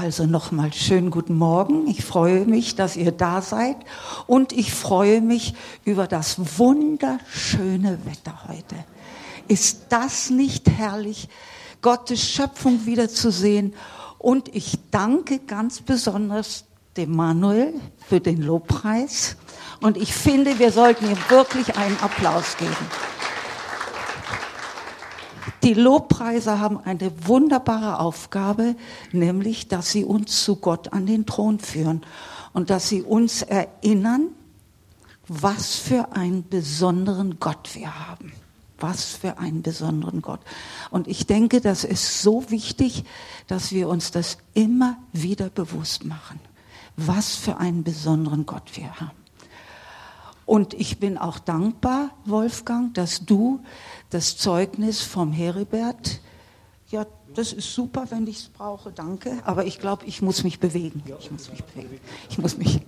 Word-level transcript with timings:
Also 0.00 0.24
nochmal 0.24 0.72
schönen 0.72 1.10
guten 1.10 1.36
Morgen. 1.36 1.86
Ich 1.86 2.06
freue 2.06 2.46
mich, 2.46 2.74
dass 2.74 2.96
ihr 2.96 3.12
da 3.12 3.42
seid 3.42 3.76
und 4.26 4.50
ich 4.50 4.72
freue 4.72 5.20
mich 5.20 5.52
über 5.84 6.06
das 6.06 6.58
wunderschöne 6.58 7.98
Wetter 8.06 8.48
heute. 8.48 8.76
Ist 9.46 9.88
das 9.90 10.30
nicht 10.30 10.70
herrlich, 10.70 11.28
Gottes 11.82 12.26
Schöpfung 12.26 12.86
wiederzusehen? 12.86 13.74
Und 14.16 14.48
ich 14.56 14.78
danke 14.90 15.38
ganz 15.38 15.82
besonders 15.82 16.64
dem 16.96 17.14
Manuel 17.14 17.74
für 18.08 18.20
den 18.20 18.40
Lobpreis. 18.40 19.36
Und 19.82 19.98
ich 19.98 20.14
finde, 20.14 20.58
wir 20.58 20.72
sollten 20.72 21.10
ihm 21.10 21.18
wirklich 21.28 21.76
einen 21.76 21.98
Applaus 22.00 22.56
geben. 22.56 22.74
Die 25.62 25.74
Lobpreiser 25.74 26.58
haben 26.58 26.78
eine 26.78 27.12
wunderbare 27.26 28.00
Aufgabe, 28.00 28.76
nämlich, 29.12 29.68
dass 29.68 29.90
sie 29.92 30.04
uns 30.04 30.42
zu 30.44 30.56
Gott 30.56 30.92
an 30.92 31.06
den 31.06 31.26
Thron 31.26 31.58
führen 31.58 32.02
und 32.52 32.70
dass 32.70 32.88
sie 32.88 33.02
uns 33.02 33.42
erinnern, 33.42 34.28
was 35.28 35.76
für 35.76 36.12
einen 36.12 36.48
besonderen 36.48 37.38
Gott 37.38 37.70
wir 37.74 38.08
haben. 38.08 38.32
Was 38.78 39.04
für 39.04 39.38
einen 39.38 39.60
besonderen 39.62 40.22
Gott. 40.22 40.40
Und 40.90 41.06
ich 41.06 41.26
denke, 41.26 41.60
das 41.60 41.84
ist 41.84 42.22
so 42.22 42.50
wichtig, 42.50 43.04
dass 43.46 43.72
wir 43.72 43.88
uns 43.88 44.10
das 44.10 44.38
immer 44.54 44.96
wieder 45.12 45.50
bewusst 45.50 46.06
machen. 46.06 46.40
Was 46.96 47.36
für 47.36 47.58
einen 47.58 47.84
besonderen 47.84 48.46
Gott 48.46 48.76
wir 48.76 48.98
haben. 48.98 49.20
Und 50.46 50.74
ich 50.74 50.98
bin 50.98 51.16
auch 51.16 51.38
dankbar, 51.38 52.10
Wolfgang, 52.24 52.92
dass 52.94 53.24
du 53.24 53.60
das 54.10 54.36
Zeugnis 54.36 55.02
vom 55.02 55.32
Heribert, 55.32 56.20
ja, 56.90 57.06
das 57.34 57.52
ist 57.52 57.72
super, 57.72 58.06
wenn 58.10 58.26
ich 58.26 58.38
es 58.38 58.48
brauche, 58.48 58.90
danke, 58.90 59.40
aber 59.44 59.64
ich 59.64 59.78
glaube, 59.78 60.04
ich 60.06 60.20
muss 60.20 60.42
mich 60.42 60.58
bewegen. 60.58 61.02
Ich 61.20 61.30
muss 61.30 61.48
mich 61.50 61.62
bewegen. 61.62 62.00
Ich 62.28 62.38
muss 62.38 62.58
mich. 62.58 62.80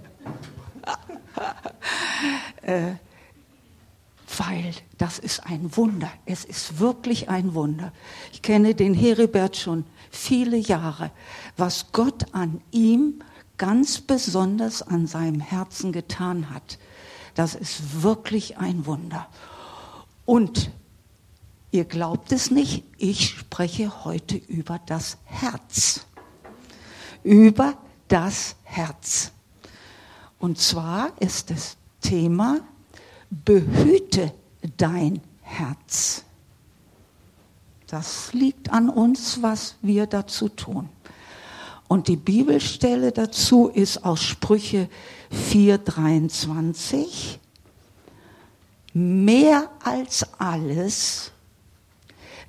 äh, 2.63 2.95
weil 4.39 4.73
das 4.99 5.19
ist 5.19 5.47
ein 5.47 5.77
Wunder. 5.77 6.11
Es 6.27 6.45
ist 6.45 6.79
wirklich 6.81 7.29
ein 7.29 7.55
Wunder. 7.55 7.93
Ich 8.33 8.43
kenne 8.43 8.75
den 8.75 8.95
Heribert 8.95 9.57
schon 9.57 9.85
viele 10.11 10.57
Jahre. 10.57 11.11
Was 11.57 11.93
Gott 11.93 12.35
an 12.35 12.61
ihm 12.71 13.23
ganz 13.59 14.01
besonders 14.01 14.83
an 14.83 15.07
seinem 15.07 15.41
Herzen 15.41 15.93
getan 15.93 16.51
hat, 16.51 16.79
das 17.35 17.55
ist 17.55 18.03
wirklich 18.03 18.59
ein 18.59 18.87
Wunder. 18.87 19.29
Und 20.25 20.71
ihr 21.73 21.85
glaubt 21.85 22.31
es 22.31 22.51
nicht, 22.51 22.85
ich 22.99 23.31
spreche 23.31 24.05
heute 24.05 24.37
über 24.37 24.81
das 24.87 25.17
Herz. 25.25 26.07
Über 27.25 27.77
das 28.09 28.55
Herz. 28.63 29.33
Und 30.39 30.59
zwar 30.59 31.11
ist 31.21 31.51
das 31.51 31.77
Thema, 32.01 32.61
behüte 33.31 34.33
dein 34.77 35.21
Herz. 35.41 36.25
Das 37.87 38.33
liegt 38.33 38.71
an 38.71 38.89
uns, 38.89 39.43
was 39.43 39.77
wir 39.83 40.07
dazu 40.07 40.49
tun. 40.49 40.89
Und 41.89 42.09
die 42.09 42.17
Bibelstelle 42.17 43.13
dazu 43.13 43.69
ist 43.69 44.05
aus 44.05 44.23
Sprüche 44.23 44.89
4:23. 45.31 47.39
Mehr 48.95 49.71
als 49.85 50.27
alles, 50.39 51.32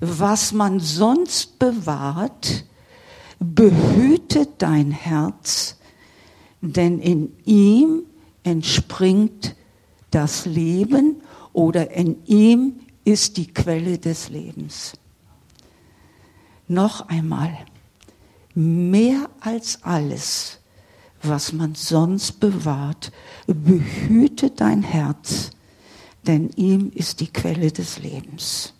was 0.06 0.52
man 0.52 0.80
sonst 0.80 1.58
bewahrt, 1.58 2.64
behüte 3.38 4.48
dein 4.58 4.90
Herz, 4.90 5.76
denn 6.60 6.98
in 6.98 7.32
ihm 7.44 8.04
entspringt 8.42 9.54
das 10.10 10.46
Leben 10.46 11.22
oder 11.52 11.90
in 11.90 12.24
ihm 12.26 12.80
ist 13.04 13.36
die 13.36 13.52
Quelle 13.52 13.98
des 13.98 14.28
Lebens. 14.28 14.92
Noch 16.68 17.08
einmal, 17.08 17.56
mehr 18.54 19.28
als 19.40 19.82
alles, 19.82 20.58
was 21.22 21.52
man 21.52 21.74
sonst 21.74 22.40
bewahrt. 22.40 23.12
Behüte 23.46 24.50
dein 24.50 24.82
Herz, 24.82 25.50
denn 26.26 26.50
ihm 26.56 26.90
ist 26.94 27.20
die 27.20 27.32
Quelle 27.32 27.70
des 27.72 27.98
Lebens. 27.98 28.74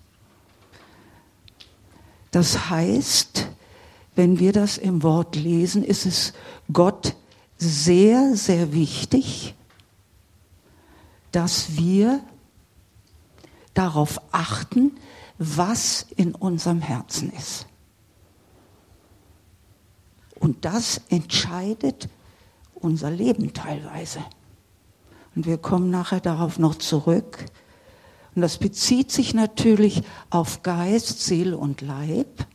Das 2.35 2.69
heißt, 2.69 3.47
wenn 4.17 4.41
wir 4.41 4.53
das 4.53 4.77
im 4.77 5.05
Wort 5.05 5.37
lesen, 5.37 5.85
ist 5.85 6.05
es 6.05 6.33
Gott 6.73 7.15
sehr, 7.59 8.35
sehr 8.35 8.73
wichtig, 8.73 9.55
dass 11.31 11.77
wir 11.77 12.25
darauf 13.73 14.21
achten, 14.33 14.99
was 15.39 16.07
in 16.17 16.35
unserem 16.35 16.81
Herzen 16.81 17.33
ist. 17.33 17.67
Und 20.41 20.65
das 20.65 21.03
entscheidet 21.11 22.09
unser 22.75 23.13
Leben 23.13 23.53
teilweise. 23.53 24.25
Und 25.37 25.47
wir 25.47 25.59
kommen 25.59 25.89
nachher 25.89 26.19
darauf 26.19 26.59
noch 26.59 26.75
zurück. 26.75 27.47
Und 28.35 28.43
das 28.43 28.59
bezieht 28.59 29.13
sich 29.13 29.35
natürlich 29.35 30.03
auf 30.31 30.63
Geist, 30.63 31.21
Seele 31.21 31.57
und 31.57 31.81
Leib. 31.81 32.47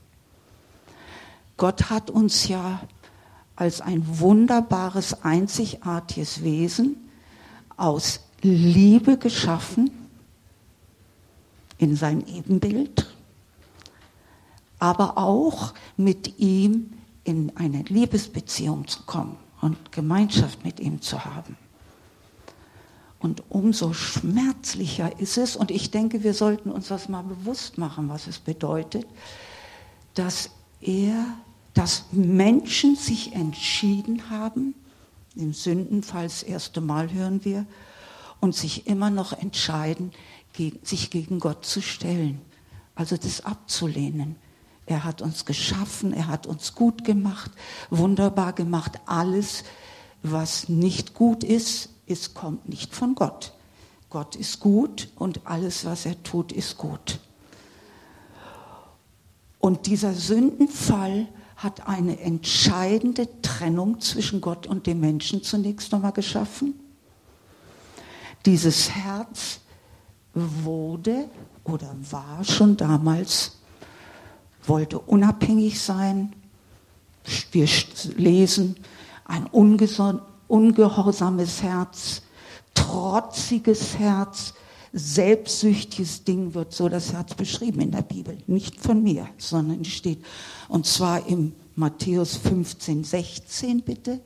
Gott 1.57 1.89
hat 1.89 2.09
uns 2.09 2.47
ja 2.47 2.81
als 3.55 3.81
ein 3.81 4.03
wunderbares, 4.19 5.23
einzigartiges 5.23 6.43
Wesen 6.43 6.97
aus 7.77 8.21
Liebe 8.41 9.17
geschaffen 9.17 9.91
in 11.77 11.95
sein 11.95 12.25
Ebenbild, 12.27 13.07
aber 14.79 15.17
auch 15.17 15.73
mit 15.97 16.39
ihm 16.39 16.93
in 17.23 17.55
eine 17.57 17.83
Liebesbeziehung 17.83 18.87
zu 18.87 19.03
kommen 19.03 19.37
und 19.61 19.91
Gemeinschaft 19.91 20.63
mit 20.63 20.79
ihm 20.79 21.01
zu 21.01 21.23
haben. 21.23 21.57
Und 23.19 23.43
umso 23.49 23.93
schmerzlicher 23.93 25.19
ist 25.19 25.37
es, 25.37 25.57
und 25.57 25.71
ich 25.71 25.91
denke, 25.91 26.23
wir 26.23 26.33
sollten 26.33 26.71
uns 26.71 26.87
das 26.87 27.09
mal 27.09 27.23
bewusst 27.23 27.77
machen, 27.77 28.07
was 28.07 28.27
es 28.27 28.39
bedeutet, 28.39 29.05
dass 30.13 30.51
er, 30.79 31.25
dass 31.73 32.05
Menschen 32.11 32.95
sich 32.95 33.33
entschieden 33.33 34.29
haben, 34.29 34.73
im 35.35 35.53
Sündenfall 35.53 36.23
das 36.23 36.43
erste 36.43 36.79
Mal 36.79 37.11
hören 37.11 37.43
wir, 37.43 37.65
und 38.39 38.55
sich 38.55 38.87
immer 38.87 39.09
noch 39.09 39.33
entscheiden, 39.33 40.11
sich 40.83 41.09
gegen 41.09 41.39
Gott 41.39 41.65
zu 41.65 41.81
stellen, 41.81 42.41
also 42.95 43.17
das 43.17 43.45
abzulehnen. 43.45 44.35
Er 44.85 45.03
hat 45.03 45.21
uns 45.21 45.45
geschaffen, 45.45 46.13
er 46.13 46.27
hat 46.27 46.47
uns 46.47 46.73
gut 46.73 47.03
gemacht, 47.03 47.51
wunderbar 47.89 48.53
gemacht. 48.53 48.99
Alles, 49.05 49.63
was 50.23 50.67
nicht 50.67 51.13
gut 51.13 51.43
ist, 51.43 51.89
ist 52.09 52.33
kommt 52.33 52.67
nicht 52.67 52.93
von 52.93 53.15
Gott. 53.15 53.53
Gott 54.09 54.35
ist 54.35 54.59
gut 54.59 55.09
und 55.15 55.45
alles, 55.45 55.85
was 55.85 56.05
er 56.05 56.21
tut, 56.23 56.51
ist 56.51 56.77
gut. 56.77 57.19
Und 59.59 59.85
dieser 59.85 60.13
Sündenfall 60.13 61.27
hat 61.57 61.87
eine 61.87 62.19
entscheidende 62.19 63.27
Trennung 63.41 63.99
zwischen 63.99 64.41
Gott 64.41 64.65
und 64.65 64.87
dem 64.87 64.99
Menschen 64.99 65.43
zunächst 65.43 65.91
nochmal 65.91 66.13
geschaffen. 66.13 66.73
Dieses 68.45 68.89
Herz 68.89 69.59
wurde 70.33 71.29
oder 71.65 71.93
war 72.09 72.43
schon 72.43 72.77
damals 72.77 73.57
wollte 74.65 74.99
unabhängig 74.99 75.81
sein. 75.81 76.33
Wir 77.51 77.67
lesen 78.15 78.77
ein 79.25 79.45
ungehorsames 80.49 81.61
Herz, 81.61 82.23
trotziges 82.73 83.97
Herz, 83.97 84.53
selbstsüchtiges 84.91 86.23
Ding 86.23 86.53
wird 86.55 86.73
so 86.73 86.89
das 86.89 87.13
Herz 87.13 87.35
beschrieben 87.35 87.79
in 87.79 87.91
der 87.91 88.01
Bibel. 88.01 88.37
Nicht 88.47 88.81
von 88.81 89.03
mir, 89.03 89.29
sondern 89.37 89.85
steht. 89.85 90.25
Und 90.67 90.87
zwar 90.87 91.25
im 91.27 91.53
Matthäus 91.75 92.35
15, 92.37 93.03
16 93.03 93.81
bitte. 93.81 94.19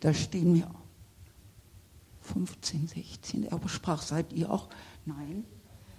Da 0.00 0.14
stehen 0.14 0.54
wir 0.54 0.70
15, 2.20 2.86
16. 2.86 3.44
Er 3.44 3.68
sprach, 3.68 4.02
seid 4.02 4.32
ihr 4.32 4.50
auch? 4.50 4.68
Nein. 5.06 5.44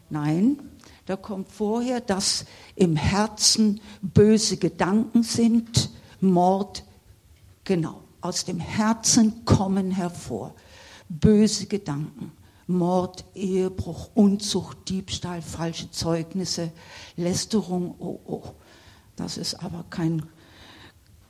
Nein, 0.09 0.59
da 1.05 1.15
kommt 1.15 1.51
vorher, 1.51 2.01
dass 2.01 2.45
im 2.75 2.95
Herzen 2.95 3.81
böse 4.01 4.57
Gedanken 4.57 5.23
sind, 5.23 5.91
Mord, 6.21 6.83
genau, 7.63 8.01
aus 8.21 8.45
dem 8.45 8.59
Herzen 8.59 9.45
kommen 9.45 9.91
hervor 9.91 10.53
böse 11.09 11.65
Gedanken, 11.65 12.31
Mord, 12.67 13.25
Ehebruch, 13.33 14.11
Unzucht, 14.13 14.89
Diebstahl, 14.89 15.41
falsche 15.41 15.89
Zeugnisse, 15.89 16.71
Lästerung. 17.17 17.95
Oh, 17.97 18.19
oh, 18.25 18.43
das 19.15 19.37
ist 19.37 19.55
aber 19.55 19.85
kein, 19.89 20.23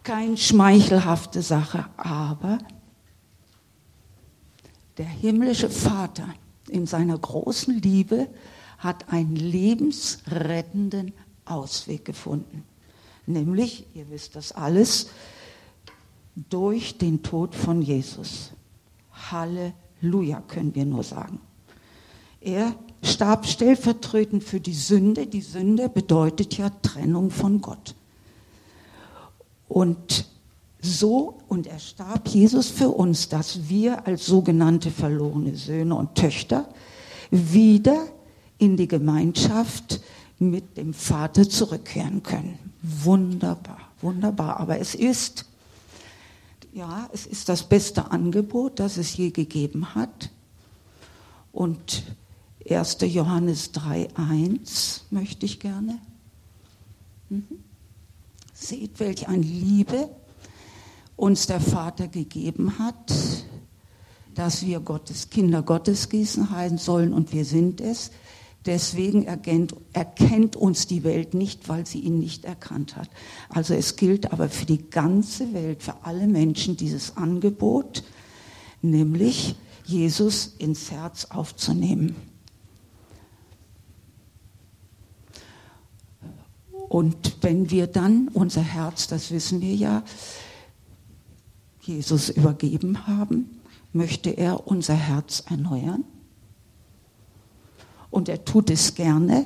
kein 0.04 0.36
schmeichelhafte 0.36 1.42
Sache. 1.42 1.86
Aber 1.96 2.58
der 4.98 5.06
himmlische 5.06 5.70
Vater 5.70 6.28
in 6.68 6.86
seiner 6.86 7.18
großen 7.18 7.82
Liebe 7.82 8.28
hat 8.80 9.12
einen 9.12 9.36
lebensrettenden 9.36 11.14
Ausweg 11.46 12.06
gefunden. 12.06 12.64
Nämlich, 13.28 13.86
ihr 13.94 14.10
wisst 14.10 14.36
das 14.36 14.52
alles, 14.52 15.10
durch 16.50 16.98
den 16.98 17.22
Tod 17.22 17.54
von 17.54 17.82
Jesus. 17.82 18.52
Halleluja, 19.32 20.42
können 20.48 20.74
wir 20.74 20.86
nur 20.86 21.04
sagen. 21.04 21.40
Er 22.42 22.74
starb 23.04 23.46
stellvertretend 23.46 24.44
für 24.44 24.60
die 24.60 24.74
Sünde. 24.74 25.28
Die 25.28 25.42
Sünde 25.42 25.90
bedeutet 25.90 26.58
ja 26.58 26.70
Trennung 26.82 27.32
von 27.32 27.62
Gott. 27.62 27.96
Und 29.68 30.26
so, 30.82 31.38
und 31.50 31.68
er 31.68 31.80
starb 31.80 32.30
Jesus 32.30 32.70
für 32.70 32.90
uns, 32.90 33.28
dass 33.28 33.68
wir 33.68 34.08
als 34.08 34.26
sogenannte 34.26 34.90
verlorene 34.92 35.56
Söhne 35.56 35.96
und 35.96 36.16
Töchter 36.16 36.70
wieder 37.30 38.08
in 38.60 38.78
die 38.78 38.88
Gemeinschaft 38.88 40.02
mit 40.38 40.78
dem 40.78 40.94
Vater 40.94 41.50
zurückkehren 41.50 42.22
können. 42.22 42.60
Wunderbar, 42.82 43.80
wunderbar. 44.02 44.60
Aber 44.60 44.80
es 44.80 44.94
ist 44.94 45.46
ja, 46.74 47.10
es 47.12 47.26
ist 47.26 47.50
das 47.50 47.64
beste 47.64 48.12
Angebot, 48.12 48.80
das 48.80 48.98
es 48.98 49.18
je 49.18 49.32
gegeben 49.32 49.96
hat. 49.96 50.30
Und 51.52 52.04
1. 52.70 52.98
Johannes 53.02 53.74
3.1 53.74 55.02
möchte 55.10 55.46
ich 55.46 55.60
gerne. 55.60 56.00
Mhm. 57.30 57.64
Seht, 58.54 59.00
welch 59.00 59.28
eine 59.28 59.44
Liebe 59.44 60.10
uns 61.16 61.48
der 61.48 61.60
Vater 61.60 62.08
gegeben 62.08 62.78
hat, 62.78 63.14
dass 64.36 64.66
wir 64.66 64.80
Gottes 64.80 65.30
Kinder 65.30 65.62
Gottes 65.64 66.10
gießen 66.10 66.50
heißen 66.50 66.78
sollen 66.78 67.14
und 67.14 67.34
wir 67.34 67.46
sind 67.46 67.82
es. 67.82 68.12
Deswegen 68.66 69.26
erkennt, 69.26 69.74
erkennt, 69.94 70.56
uns 70.56 70.86
die 70.86 71.04
Welt 71.04 71.34
nicht, 71.34 71.70
weil 71.70 71.86
sie 71.86 72.00
ihn 72.00 72.20
nicht 72.20 72.44
erkannt 72.44 72.98
hat. 72.98 73.10
Also 73.48 73.74
es 73.74 73.96
gilt 73.96 74.34
aber 74.34 74.50
für 74.50 74.66
die 74.66 74.90
ganze 74.90 75.54
Welt, 75.54 75.82
für 75.82 76.04
alle 76.04 76.28
Menschen 76.28 76.76
dieses 76.76 77.16
Angebot, 77.16 78.04
nämlich 78.82 79.56
Jesus 79.86 80.56
ins 80.58 80.92
Herz 80.92 81.26
aufzunehmen. 81.26 82.16
Und 86.90 87.38
wenn 87.42 87.70
wir 87.70 87.88
dann 87.88 88.28
unser 88.30 88.62
Herz, 88.62 89.08
das 89.08 89.32
wissen 89.32 89.62
wir 89.62 89.76
ja, 89.76 90.04
Jesus 91.82 92.30
übergeben 92.30 93.08
haben, 93.08 93.62
möchte 93.94 94.32
er 94.32 94.68
unser 94.68 94.96
Herz 94.96 95.44
erneuern. 95.50 96.04
Und 98.10 98.30
er 98.30 98.44
tut 98.46 98.70
es 98.70 98.96
gerne 98.96 99.46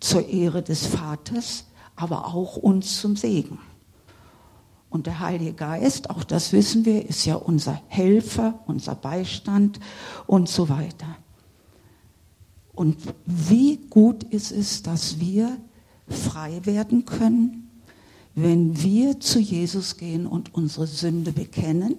zur 0.00 0.26
Ehre 0.28 0.62
des 0.62 0.86
Vaters, 0.86 1.66
aber 1.96 2.26
auch 2.34 2.56
uns 2.56 3.00
zum 3.00 3.16
Segen. 3.16 3.58
Und 4.88 5.06
der 5.06 5.20
Heilige 5.20 5.52
Geist, 5.52 6.10
auch 6.10 6.24
das 6.24 6.52
wissen 6.52 6.84
wir, 6.84 7.08
ist 7.08 7.24
ja 7.24 7.36
unser 7.36 7.80
Helfer, 7.86 8.58
unser 8.66 8.94
Beistand 8.94 9.78
und 10.26 10.48
so 10.48 10.68
weiter. 10.68 11.16
Und 12.72 12.96
wie 13.26 13.76
gut 13.88 14.24
ist 14.24 14.50
es, 14.50 14.82
dass 14.82 15.20
wir 15.20 15.58
frei 16.08 16.60
werden 16.64 17.04
können, 17.04 17.68
wenn 18.34 18.82
wir 18.82 19.20
zu 19.20 19.38
Jesus 19.38 19.96
gehen 19.96 20.26
und 20.26 20.54
unsere 20.54 20.86
Sünde 20.86 21.32
bekennen 21.32 21.96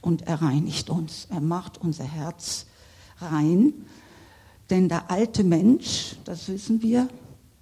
und 0.00 0.22
er 0.22 0.42
reinigt 0.42 0.90
uns. 0.90 1.26
Er 1.30 1.40
macht 1.40 1.78
unser 1.78 2.04
Herz 2.04 2.66
rein 3.18 3.72
denn 4.70 4.88
der 4.88 5.10
alte 5.10 5.44
Mensch, 5.44 6.16
das 6.24 6.48
wissen 6.48 6.82
wir, 6.82 7.08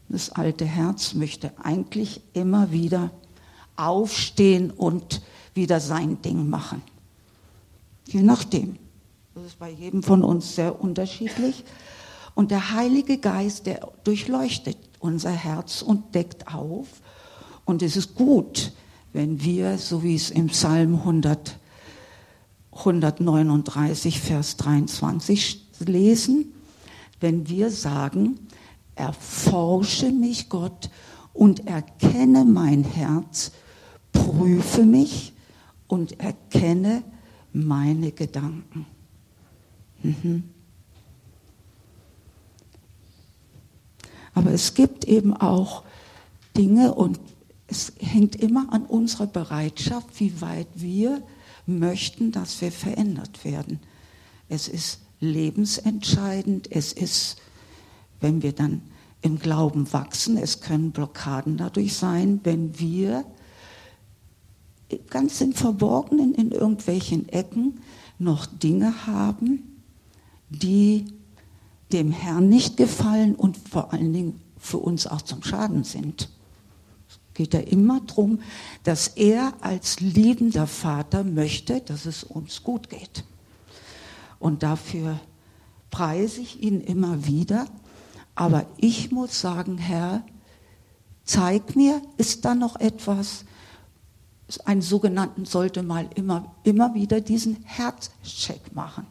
das 0.08 0.31
alte 0.31 0.64
Herz 0.64 1.14
möchte 1.14 1.52
eigentlich 1.62 2.20
immer 2.32 2.73
wieder 2.73 3.11
aufstehen 3.76 4.70
und 4.70 5.23
wieder 5.55 5.81
sein 5.81 6.20
Ding 6.23 6.49
machen. 6.49 6.82
Je 8.06 8.23
nachdem. 8.23 8.76
Das 9.35 9.44
ist 9.44 9.58
bei 9.58 9.70
jedem 9.70 10.02
von 10.02 10.25
uns 10.25 10.56
sehr 10.56 10.81
unterschiedlich. 10.81 11.64
Und 12.35 12.50
der 12.50 12.73
Heilige 12.73 13.19
Geist, 13.19 13.67
der 13.67 13.88
durchleuchtet 14.05 14.76
unser 14.99 15.31
Herz 15.31 15.82
und 15.82 16.14
deckt 16.14 16.52
auf. 16.52 16.88
Und 17.64 17.82
es 17.82 17.97
ist 17.97 18.14
gut, 18.14 18.73
wenn 19.12 19.43
wir, 19.43 19.79
so 19.79 20.02
wie 20.02 20.14
es 20.14 20.31
im 20.31 20.49
Psalm 20.49 20.97
100, 20.97 21.56
139, 22.73 24.20
Vers 24.20 24.56
23 24.56 25.67
lesen, 25.81 26.52
wenn 27.21 27.49
wir 27.49 27.71
sagen, 27.71 28.39
erforsche 28.95 30.11
mich 30.11 30.49
Gott 30.49 30.91
und 31.33 31.67
erkenne 31.67 32.45
mein 32.45 32.85
Herz, 32.85 33.53
prüfe 34.13 34.85
mich 34.85 35.33
und 35.87 36.19
erkenne 36.21 37.03
meine 37.53 38.13
Gedanken. 38.13 38.87
Mhm. 40.03 40.45
Aber 44.35 44.53
es 44.53 44.75
gibt 44.75 45.05
eben 45.05 45.35
auch 45.35 45.85
Dinge 46.57 46.95
und 46.95 47.21
es 47.67 47.93
hängt 47.99 48.37
immer 48.37 48.73
an 48.73 48.85
unserer 48.85 49.27
Bereitschaft, 49.27 50.19
wie 50.19 50.41
weit 50.41 50.69
wir 50.75 51.23
möchten, 51.67 52.33
dass 52.33 52.61
wir 52.61 52.73
verändert 52.73 53.45
werden. 53.45 53.81
Es 54.49 54.67
ist 54.67 55.01
lebensentscheidend. 55.21 56.71
Es 56.73 56.93
ist, 56.93 57.37
wenn 58.21 58.43
wir 58.43 58.53
dann 58.53 58.83
im 59.23 59.39
Glauben 59.39 59.93
wachsen, 59.93 60.37
es 60.37 60.61
können 60.61 60.93
Blockaden 60.93 61.57
dadurch 61.57 61.95
sein, 61.95 62.41
wenn 62.43 62.79
wir 62.79 63.25
ganz 65.09 65.41
im 65.41 65.53
Verborgenen 65.53 66.35
in 66.35 66.51
irgendwelchen 66.51 67.29
Ecken 67.29 67.81
noch 68.19 68.47
Dinge 68.47 69.07
haben, 69.07 69.83
die 70.49 71.07
dem 71.93 72.11
Herrn 72.11 72.49
nicht 72.49 72.77
gefallen 72.77 73.35
und 73.35 73.57
vor 73.57 73.93
allen 73.93 74.12
Dingen 74.12 74.41
für 74.59 74.79
uns 74.79 75.07
auch 75.07 75.23
zum 75.23 75.43
Schaden 75.43 75.85
sind. 75.85 76.29
Es 77.09 77.19
geht 77.35 77.55
ja 77.55 77.61
immer 77.61 78.00
darum, 78.00 78.41
dass 78.85 79.09
er 79.09 79.55
als 79.61 80.00
liebender 80.00 80.67
Vater 80.67 81.25
möchte, 81.25 81.81
dass 81.81 82.07
es 82.07 82.25
uns 82.25 82.62
gut 82.62 82.91
geht. 82.91 83.25
Und 84.40 84.64
dafür 84.64 85.20
preise 85.90 86.40
ich 86.40 86.61
ihn 86.61 86.80
immer 86.80 87.26
wieder. 87.26 87.66
Aber 88.35 88.66
ich 88.78 89.12
muss 89.12 89.40
sagen, 89.40 89.78
Herr, 89.78 90.25
zeig 91.25 91.76
mir, 91.76 92.02
ist 92.16 92.44
da 92.44 92.56
noch 92.56 92.80
etwas? 92.80 93.44
Ein 94.64 94.82
sogenannten 94.82 95.44
sollte 95.44 95.85
mal 95.85 96.09
immer, 96.16 96.52
immer 96.64 96.94
wieder 96.94 97.20
diesen 97.20 97.62
Herzcheck 97.64 98.75
machen. 98.75 99.06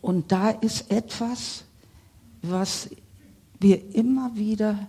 Und 0.00 0.32
da 0.32 0.50
ist 0.50 0.90
etwas, 0.90 1.64
was 2.42 2.90
wir 3.60 3.94
immer 3.94 4.34
wieder 4.36 4.88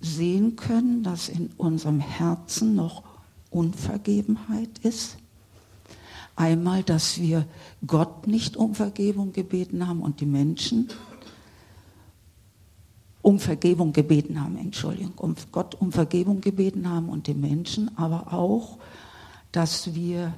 sehen 0.00 0.56
können, 0.56 1.02
dass 1.02 1.28
in 1.28 1.50
unserem 1.56 2.00
Herzen 2.00 2.74
noch 2.74 3.02
Unvergebenheit 3.50 4.78
ist. 4.82 5.16
Einmal, 6.42 6.82
dass 6.82 7.20
wir 7.20 7.46
Gott 7.86 8.26
nicht 8.26 8.56
um 8.56 8.74
Vergebung 8.74 9.32
gebeten 9.32 9.86
haben 9.86 10.00
und 10.00 10.18
die 10.18 10.26
Menschen 10.26 10.88
um 13.22 13.38
Vergebung 13.38 13.92
gebeten 13.92 14.40
haben, 14.40 14.58
Entschuldigung, 14.58 15.12
um 15.18 15.36
Gott 15.52 15.76
um 15.76 15.92
Vergebung 15.92 16.40
gebeten 16.40 16.90
haben 16.90 17.10
und 17.10 17.28
die 17.28 17.34
Menschen, 17.34 17.96
aber 17.96 18.32
auch, 18.32 18.78
dass 19.52 19.94
wir 19.94 20.34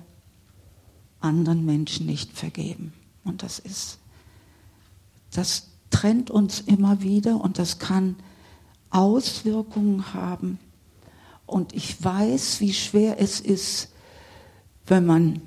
anderen 1.20 1.64
Menschen 1.64 2.04
nicht 2.04 2.37
vergeben. 2.37 2.92
Und 3.25 3.42
das 3.42 3.58
ist, 3.58 3.99
das 5.32 5.70
trennt 5.88 6.30
uns 6.30 6.61
immer 6.61 7.00
wieder 7.00 7.40
und 7.40 7.58
das 7.58 7.78
kann 7.78 8.16
Auswirkungen 8.90 10.12
haben. 10.12 10.58
Und 11.46 11.73
ich 11.73 12.04
weiß, 12.04 12.61
wie 12.61 12.75
schwer 12.75 13.18
es 13.23 13.40
ist, 13.40 13.88
wenn 14.84 15.06
man 15.06 15.40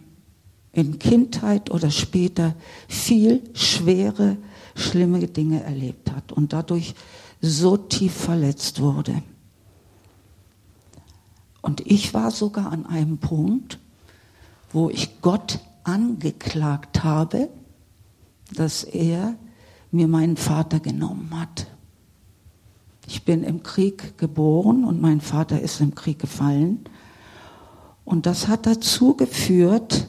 in 0.77 0.99
Kindheit 0.99 1.71
oder 1.71 1.89
später 1.89 2.53
viel 2.87 3.41
schwere, 3.55 4.37
schlimme 4.75 5.27
Dinge 5.27 5.63
erlebt 5.63 6.11
hat 6.11 6.31
und 6.31 6.53
dadurch 6.53 6.93
so 7.41 7.77
tief 7.77 8.13
verletzt 8.13 8.79
wurde. 8.79 9.23
Und 11.63 11.81
ich 11.81 12.13
war 12.13 12.29
sogar 12.29 12.71
an 12.71 12.85
einem 12.85 13.17
Punkt, 13.17 13.79
wo 14.71 14.91
ich 14.91 15.19
Gott 15.21 15.59
angeklagt 15.83 17.03
habe, 17.03 17.49
dass 18.53 18.83
er 18.83 19.33
mir 19.89 20.07
meinen 20.07 20.37
Vater 20.37 20.79
genommen 20.79 21.31
hat. 21.39 21.65
Ich 23.07 23.25
bin 23.25 23.43
im 23.43 23.63
Krieg 23.63 24.15
geboren 24.19 24.83
und 24.83 25.01
mein 25.01 25.21
Vater 25.21 25.59
ist 25.59 25.81
im 25.81 25.95
Krieg 25.95 26.19
gefallen. 26.19 26.81
Und 28.05 28.27
das 28.27 28.47
hat 28.47 28.67
dazu 28.67 29.15
geführt, 29.15 30.07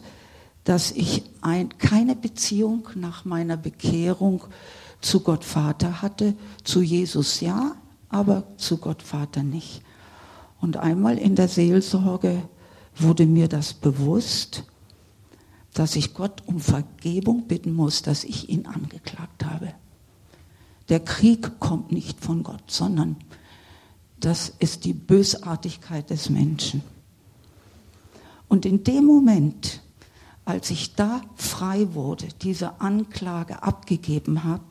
dass 0.68 0.90
ich 0.90 1.22
ein, 1.40 1.70
keine 1.78 2.14
Beziehung 2.14 2.90
nach 2.94 3.24
meiner 3.24 3.56
Bekehrung 3.56 4.44
zu 5.00 5.20
Gott 5.20 5.42
Vater 5.42 6.02
hatte, 6.02 6.34
zu 6.62 6.82
Jesus 6.82 7.40
ja, 7.40 7.76
aber 8.10 8.44
zu 8.58 8.76
Gott 8.76 9.02
Vater 9.02 9.42
nicht. 9.42 9.80
Und 10.60 10.76
einmal 10.76 11.16
in 11.16 11.36
der 11.36 11.48
Seelsorge 11.48 12.42
wurde 12.94 13.24
mir 13.24 13.48
das 13.48 13.72
bewusst, 13.72 14.64
dass 15.72 15.96
ich 15.96 16.12
Gott 16.12 16.42
um 16.44 16.60
Vergebung 16.60 17.48
bitten 17.48 17.72
muss, 17.72 18.02
dass 18.02 18.22
ich 18.22 18.50
ihn 18.50 18.66
angeklagt 18.66 19.46
habe. 19.46 19.72
Der 20.90 21.00
Krieg 21.00 21.60
kommt 21.60 21.92
nicht 21.92 22.20
von 22.20 22.42
Gott, 22.42 22.64
sondern 22.70 23.16
das 24.20 24.52
ist 24.58 24.84
die 24.84 24.92
Bösartigkeit 24.92 26.10
des 26.10 26.28
Menschen. 26.28 26.82
Und 28.48 28.66
in 28.66 28.84
dem 28.84 29.06
Moment, 29.06 29.80
als 30.48 30.70
ich 30.70 30.94
da 30.94 31.20
frei 31.36 31.92
wurde, 31.92 32.26
diese 32.40 32.80
Anklage 32.80 33.62
abgegeben 33.62 34.44
habe, 34.44 34.64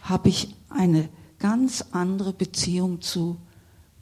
habe 0.00 0.30
ich 0.30 0.54
eine 0.70 1.10
ganz 1.38 1.84
andere 1.92 2.32
Beziehung 2.32 3.02
zu 3.02 3.36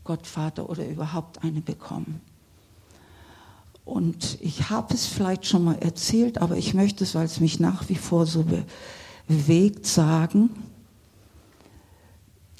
Gott 0.04 0.28
Vater 0.28 0.70
oder 0.70 0.86
überhaupt 0.86 1.42
eine 1.42 1.60
bekommen. 1.60 2.20
Und 3.84 4.38
ich 4.40 4.70
habe 4.70 4.94
es 4.94 5.06
vielleicht 5.06 5.44
schon 5.44 5.64
mal 5.64 5.78
erzählt, 5.80 6.38
aber 6.38 6.56
ich 6.56 6.72
möchte 6.72 7.02
es, 7.02 7.16
weil 7.16 7.24
es 7.24 7.40
mich 7.40 7.58
nach 7.58 7.88
wie 7.88 7.96
vor 7.96 8.24
so 8.24 8.44
bewegt, 9.26 9.86
sagen. 9.86 10.50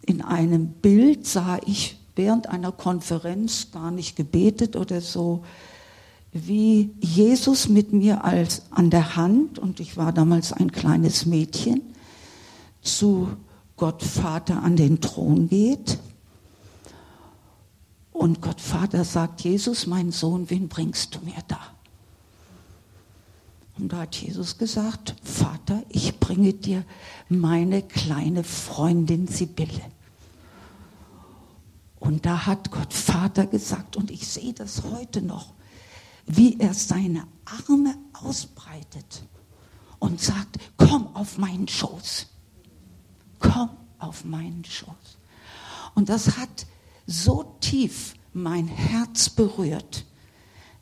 In 0.04 0.20
einem 0.20 0.66
Bild 0.66 1.28
sah 1.28 1.60
ich 1.64 1.96
während 2.16 2.48
einer 2.48 2.72
Konferenz 2.72 3.70
gar 3.70 3.92
nicht 3.92 4.16
gebetet 4.16 4.74
oder 4.74 5.00
so, 5.00 5.44
wie 6.32 6.94
Jesus 7.00 7.68
mit 7.68 7.92
mir 7.92 8.24
als 8.24 8.62
an 8.70 8.88
der 8.90 9.16
Hand, 9.16 9.58
und 9.58 9.80
ich 9.80 9.96
war 9.96 10.12
damals 10.12 10.52
ein 10.52 10.72
kleines 10.72 11.26
Mädchen, 11.26 11.82
zu 12.80 13.28
Gott 13.76 14.02
Vater 14.02 14.62
an 14.62 14.76
den 14.76 15.00
Thron 15.00 15.48
geht. 15.48 15.98
Und 18.12 18.40
Gott 18.40 18.60
Vater 18.60 19.04
sagt, 19.04 19.42
Jesus, 19.42 19.86
mein 19.86 20.10
Sohn, 20.10 20.48
wen 20.48 20.68
bringst 20.68 21.14
du 21.14 21.20
mir 21.20 21.34
da? 21.48 21.58
Und 23.78 23.92
da 23.92 23.98
hat 23.98 24.16
Jesus 24.16 24.58
gesagt, 24.58 25.14
Vater, 25.22 25.82
ich 25.88 26.18
bringe 26.18 26.52
dir 26.52 26.84
meine 27.28 27.82
kleine 27.82 28.44
Freundin 28.44 29.26
Sibylle. 29.26 29.82
Und 31.98 32.26
da 32.26 32.46
hat 32.46 32.70
Gott 32.70 32.92
Vater 32.92 33.46
gesagt, 33.46 33.96
und 33.96 34.10
ich 34.10 34.26
sehe 34.26 34.52
das 34.52 34.82
heute 34.84 35.22
noch, 35.22 35.54
wie 36.26 36.58
er 36.58 36.74
seine 36.74 37.26
Arme 37.44 37.96
ausbreitet 38.12 39.24
und 39.98 40.20
sagt, 40.20 40.58
komm 40.76 41.14
auf 41.14 41.38
meinen 41.38 41.68
Schoß, 41.68 42.26
komm 43.38 43.70
auf 43.98 44.24
meinen 44.24 44.64
Schoß. 44.64 45.18
Und 45.94 46.08
das 46.08 46.36
hat 46.36 46.66
so 47.06 47.56
tief 47.60 48.14
mein 48.32 48.66
Herz 48.66 49.28
berührt, 49.28 50.04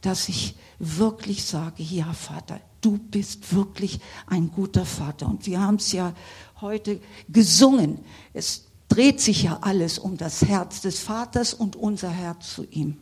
dass 0.01 0.29
ich 0.29 0.57
wirklich 0.79 1.45
sage, 1.45 1.83
ja 1.83 2.13
Vater, 2.13 2.61
du 2.81 2.99
bist 2.99 3.55
wirklich 3.55 4.01
ein 4.27 4.51
guter 4.51 4.87
Vater. 4.87 5.27
Und 5.27 5.47
wir 5.47 5.61
haben 5.61 5.77
es 5.77 5.93
ja 5.93 6.15
heute 6.61 7.01
gesungen. 7.29 8.01
Es 8.33 8.67
dreht 8.89 9.21
sich 9.21 9.43
ja 9.43 9.59
alles 9.61 9.99
um 9.99 10.17
das 10.17 10.43
Herz 10.43 10.81
des 10.81 11.01
Vaters 11.01 11.53
und 11.55 11.77
unser 11.77 12.11
Herz 12.11 12.55
zu 12.55 12.65
ihm. 12.65 12.97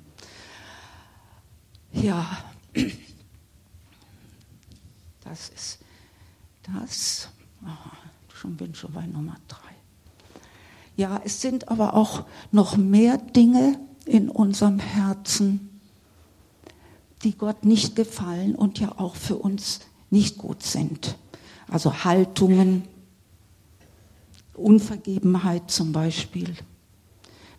Ja, 1.92 2.26
das 5.24 5.48
ist 5.48 5.78
das. 6.62 7.28
Oh, 7.62 8.34
schon 8.34 8.56
bin 8.56 8.74
schon 8.74 8.92
bei 8.92 9.06
Nummer 9.06 9.36
drei. 9.48 9.58
Ja, 10.96 11.20
es 11.24 11.40
sind 11.40 11.68
aber 11.68 11.94
auch 11.94 12.24
noch 12.50 12.76
mehr 12.76 13.18
Dinge 13.18 13.78
in 14.04 14.28
unserem 14.28 14.78
Herzen, 14.78 15.80
die 17.22 17.36
Gott 17.36 17.64
nicht 17.64 17.94
gefallen 17.94 18.54
und 18.54 18.80
ja 18.80 18.98
auch 18.98 19.14
für 19.16 19.36
uns 19.36 19.80
nicht 20.10 20.38
gut 20.38 20.62
sind. 20.62 21.16
Also 21.68 22.04
Haltungen, 22.04 22.84
Unvergebenheit 24.54 25.70
zum 25.70 25.92
Beispiel. 25.92 26.54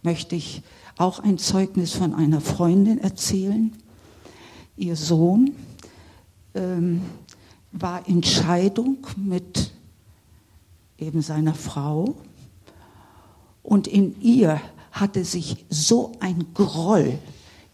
Möchte 0.02 0.36
ich 0.36 0.64
auch 0.98 1.20
ein 1.20 1.38
Zeugnis 1.38 1.94
von 1.94 2.14
einer 2.14 2.42
Freundin 2.42 2.98
erzählen. 2.98 3.76
Ihr 4.80 4.96
Sohn 4.96 5.56
ähm, 6.56 7.02
war 7.74 8.08
in 8.08 8.24
Scheidung 8.24 9.06
mit 9.18 9.72
eben 10.98 11.22
seiner 11.22 11.54
Frau 11.54 12.16
und 13.62 13.88
in 13.88 14.20
ihr 14.22 14.62
hatte 14.94 15.26
sich 15.26 15.66
so 15.70 16.14
ein 16.22 16.54
Groll 16.54 17.20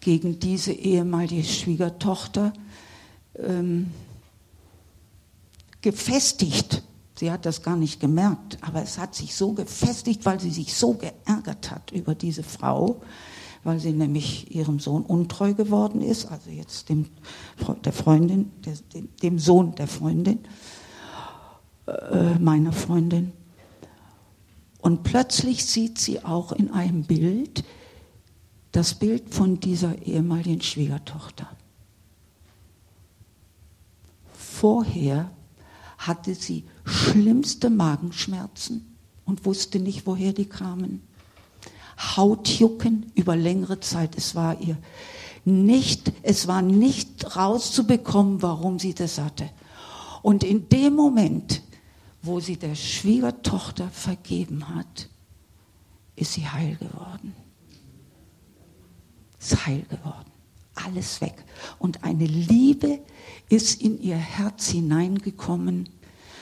gegen 0.00 0.40
diese 0.40 0.72
ehemalige 0.72 1.44
Schwiegertochter 1.44 2.52
ähm, 3.38 3.92
gefestigt. 5.80 6.82
Sie 7.14 7.30
hat 7.30 7.46
das 7.46 7.62
gar 7.62 7.76
nicht 7.76 8.00
gemerkt, 8.00 8.58
aber 8.62 8.82
es 8.82 8.98
hat 8.98 9.14
sich 9.14 9.34
so 9.36 9.52
gefestigt, 9.52 10.26
weil 10.26 10.40
sie 10.40 10.50
sich 10.50 10.74
so 10.74 10.94
geärgert 10.94 11.70
hat 11.70 11.92
über 11.92 12.16
diese 12.16 12.42
Frau, 12.42 13.00
weil 13.66 13.80
sie 13.80 13.92
nämlich 13.92 14.54
ihrem 14.54 14.78
Sohn 14.78 15.02
untreu 15.02 15.52
geworden 15.52 16.00
ist, 16.00 16.26
also 16.26 16.50
jetzt 16.50 16.88
dem, 16.88 17.06
der 17.84 17.92
Freundin, 17.92 18.52
dem, 18.94 19.08
dem 19.20 19.38
Sohn 19.40 19.74
der 19.74 19.88
Freundin, 19.88 20.38
äh, 21.86 22.38
meiner 22.38 22.72
Freundin. 22.72 23.32
Und 24.80 25.02
plötzlich 25.02 25.64
sieht 25.64 25.98
sie 25.98 26.24
auch 26.24 26.52
in 26.52 26.70
einem 26.70 27.02
Bild 27.02 27.64
das 28.70 28.94
Bild 28.94 29.34
von 29.34 29.58
dieser 29.58 30.00
ehemaligen 30.02 30.60
Schwiegertochter. 30.60 31.48
Vorher 34.32 35.32
hatte 35.98 36.36
sie 36.36 36.64
schlimmste 36.84 37.68
Magenschmerzen 37.68 38.96
und 39.24 39.44
wusste 39.44 39.80
nicht, 39.80 40.06
woher 40.06 40.32
die 40.32 40.44
kamen. 40.44 41.02
Hautjucken 41.98 43.10
über 43.14 43.36
längere 43.36 43.80
Zeit. 43.80 44.16
Es 44.16 44.34
war 44.34 44.60
ihr 44.60 44.76
nicht, 45.44 46.12
es 46.22 46.48
war 46.48 46.60
nicht 46.60 47.36
rauszubekommen, 47.36 48.42
warum 48.42 48.78
sie 48.78 48.94
das 48.94 49.18
hatte. 49.18 49.48
Und 50.22 50.42
in 50.42 50.68
dem 50.68 50.94
Moment, 50.94 51.62
wo 52.20 52.40
sie 52.40 52.56
der 52.56 52.74
Schwiegertochter 52.74 53.88
vergeben 53.90 54.74
hat, 54.74 55.08
ist 56.16 56.32
sie 56.32 56.48
heil 56.48 56.76
geworden. 56.76 57.34
Ist 59.38 59.66
heil 59.66 59.82
geworden. 59.88 60.32
Alles 60.74 61.20
weg. 61.20 61.44
Und 61.78 62.02
eine 62.02 62.26
Liebe 62.26 63.00
ist 63.48 63.80
in 63.80 64.00
ihr 64.02 64.16
Herz 64.16 64.68
hineingekommen 64.68 65.88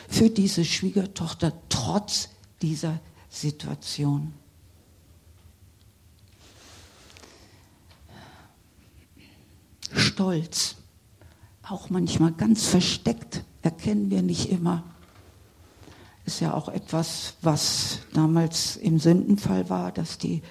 für 0.09 0.31
diese 0.31 0.65
Schwiegertochter 0.65 1.53
trotz 1.69 2.31
dieser 2.63 3.01
Situation. 3.29 4.33
Stolz, 9.95 10.77
auch 11.63 11.91
manchmal 11.91 12.33
ganz 12.33 12.67
versteckt, 12.67 13.45
erkennen 13.63 14.11
wir 14.11 14.23
nicht 14.23 14.51
immer 14.51 14.85
ist 16.27 16.41
ja 16.41 16.55
auch 16.55 16.69
etwas, 16.69 17.35
was 17.43 18.01
damals 18.13 18.77
im 18.77 18.99
Sündenfall 18.99 19.69
war, 19.69 19.93
dass 19.93 20.19
die 20.19 20.43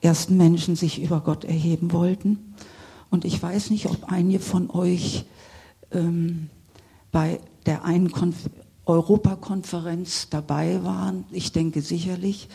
ersten 0.00 0.36
Menschen 0.36 0.76
sich 0.76 1.02
über 1.02 1.20
Gott 1.20 1.44
erheben 1.44 1.92
wollten. 1.92 2.54
Und 3.10 3.24
ich 3.24 3.42
weiß 3.42 3.70
nicht, 3.70 3.86
ob 3.86 4.12
einige 4.12 4.38
von 4.38 4.70
euch 4.70 5.24
ähm, 5.92 6.50
bei 7.10 7.40
der 7.66 7.84
einen 7.84 8.12
Konf 8.12 8.36
Europakonferenz 8.84 10.28
dabei 10.30 10.82
waren. 10.82 11.24
Ich 11.30 11.52
denke 11.52 11.82
sicherlich, 11.82 12.48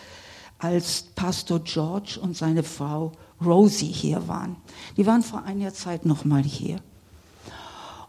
als 0.64 1.04
Pastor 1.16 1.60
George 1.60 2.20
und 2.22 2.38
seine 2.38 2.64
Frau 2.64 3.12
Rosie 3.44 3.92
hier 3.92 4.28
waren. 4.28 4.56
Die 4.98 5.06
waren 5.06 5.22
vor 5.22 5.44
einiger 5.44 5.74
Zeit 5.74 6.06
noch 6.06 6.26
mal 6.26 6.44
hier. 6.44 6.78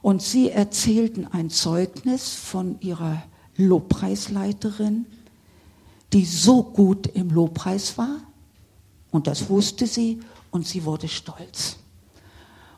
Und 0.03 0.23
sie 0.23 0.51
erzählten 0.51 1.27
ein 1.27 1.51
Zeugnis 1.51 2.35
von 2.35 2.81
ihrer 2.81 3.23
Lobpreisleiterin, 3.57 5.07
die 6.13 6.25
so 6.25 6.63
gut 6.63 7.07
im 7.09 7.31
Lobpreis 7.31 7.99
war. 7.99 8.21
Und 9.11 9.27
das 9.27 9.49
wusste 9.49 9.87
sie 9.87 10.21
und 10.51 10.67
sie 10.67 10.85
wurde 10.85 11.09
stolz. 11.09 11.79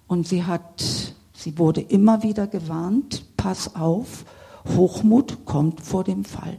Und 0.06 0.28
sie 0.28 0.44
hat, 0.44 0.82
Sie 1.36 1.58
wurde 1.58 1.80
immer 1.80 2.22
wieder 2.22 2.46
gewarnt, 2.46 3.36
pass 3.36 3.76
auf, 3.76 4.24
Hochmut 4.74 5.44
kommt 5.44 5.80
vor 5.80 6.02
dem 6.02 6.24
Fall. 6.24 6.58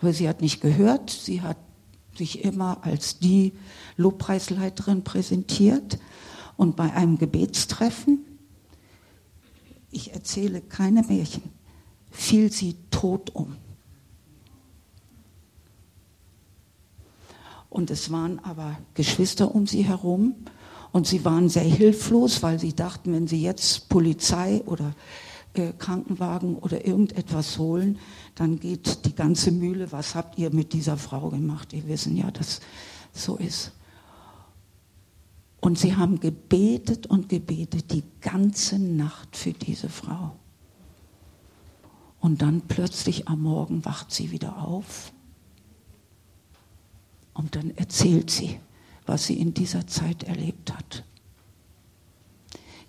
Aber 0.00 0.12
sie 0.12 0.28
hat 0.28 0.40
nicht 0.40 0.60
gehört, 0.60 1.10
sie 1.10 1.42
hat 1.42 1.56
sich 2.16 2.44
immer 2.44 2.78
als 2.82 3.18
die 3.18 3.52
Lobpreisleiterin 3.96 5.04
präsentiert. 5.04 5.98
Und 6.56 6.76
bei 6.76 6.92
einem 6.92 7.18
Gebetstreffen, 7.18 8.24
ich 9.90 10.12
erzähle 10.12 10.60
keine 10.60 11.02
Märchen, 11.02 11.42
fiel 12.10 12.50
sie 12.52 12.76
tot 12.90 13.30
um. 13.34 13.56
Und 17.68 17.90
es 17.90 18.12
waren 18.12 18.38
aber 18.38 18.78
Geschwister 18.94 19.52
um 19.52 19.66
sie 19.66 19.84
herum 19.84 20.36
und 20.92 21.08
sie 21.08 21.24
waren 21.24 21.48
sehr 21.48 21.64
hilflos, 21.64 22.40
weil 22.40 22.60
sie 22.60 22.72
dachten, 22.72 23.12
wenn 23.12 23.26
sie 23.26 23.42
jetzt 23.42 23.88
Polizei 23.88 24.62
oder 24.66 24.94
äh, 25.54 25.72
Krankenwagen 25.72 26.56
oder 26.56 26.84
irgendetwas 26.86 27.58
holen, 27.58 27.98
dann 28.34 28.60
geht 28.60 29.04
die 29.06 29.14
ganze 29.14 29.52
Mühle, 29.52 29.92
was 29.92 30.14
habt 30.14 30.38
ihr 30.38 30.50
mit 30.50 30.72
dieser 30.72 30.96
Frau 30.96 31.30
gemacht? 31.30 31.72
Wir 31.72 31.86
wissen 31.88 32.16
ja, 32.16 32.30
dass 32.30 32.60
so 33.12 33.36
ist. 33.36 33.72
Und 35.60 35.78
sie 35.78 35.96
haben 35.96 36.20
gebetet 36.20 37.06
und 37.06 37.28
gebetet 37.28 37.90
die 37.92 38.02
ganze 38.20 38.78
Nacht 38.78 39.36
für 39.36 39.52
diese 39.52 39.88
Frau. 39.88 40.36
Und 42.20 42.42
dann 42.42 42.62
plötzlich 42.62 43.28
am 43.28 43.42
Morgen 43.42 43.84
wacht 43.84 44.10
sie 44.10 44.30
wieder 44.30 44.62
auf 44.62 45.12
und 47.34 47.56
dann 47.56 47.70
erzählt 47.76 48.30
sie, 48.30 48.58
was 49.06 49.26
sie 49.26 49.38
in 49.38 49.52
dieser 49.52 49.86
Zeit 49.86 50.22
erlebt 50.24 50.74
hat. 50.74 51.04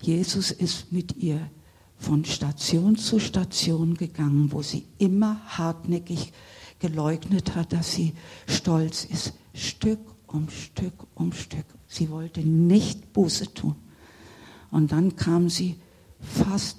Jesus 0.02 0.52
ist 0.52 0.92
mit 0.92 1.18
ihr 1.18 1.50
von 1.98 2.26
Station 2.26 2.98
zu 2.98 3.20
Station 3.20 3.96
gegangen, 3.96 4.52
wo 4.52 4.62
sie 4.62 4.86
immer 4.98 5.40
hartnäckig 5.46 6.34
geleugnet 6.80 7.56
hat, 7.56 7.74
dass 7.74 7.94
sie 7.94 8.14
stolz 8.48 9.06
ist. 9.06 9.34
Stück 9.54 10.00
um 10.28 10.50
Stück 10.50 10.94
um 11.16 11.32
Stück. 11.32 11.66
Sie 11.88 12.10
wollte 12.10 12.42
nicht 12.42 13.14
Buße 13.14 13.54
tun. 13.54 13.76
Und 14.72 14.92
dann 14.92 15.16
kam 15.16 15.50
sie 15.50 15.80
fast 16.20 16.78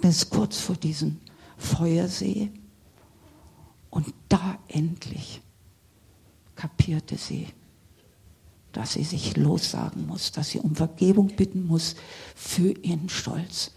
bis 0.00 0.30
kurz 0.30 0.58
vor 0.58 0.76
diesem 0.76 1.18
Feuersee. 1.56 2.50
Und 3.90 4.14
da 4.28 4.58
endlich 4.68 5.42
kapierte 6.54 7.16
sie, 7.16 7.48
dass 8.72 8.92
sie 8.92 9.04
sich 9.04 9.36
lossagen 9.36 10.06
muss, 10.06 10.32
dass 10.32 10.50
sie 10.50 10.58
um 10.58 10.74
Vergebung 10.74 11.28
bitten 11.28 11.66
muss 11.66 11.96
für 12.34 12.72
ihren 12.82 13.08
Stolz. 13.08 13.72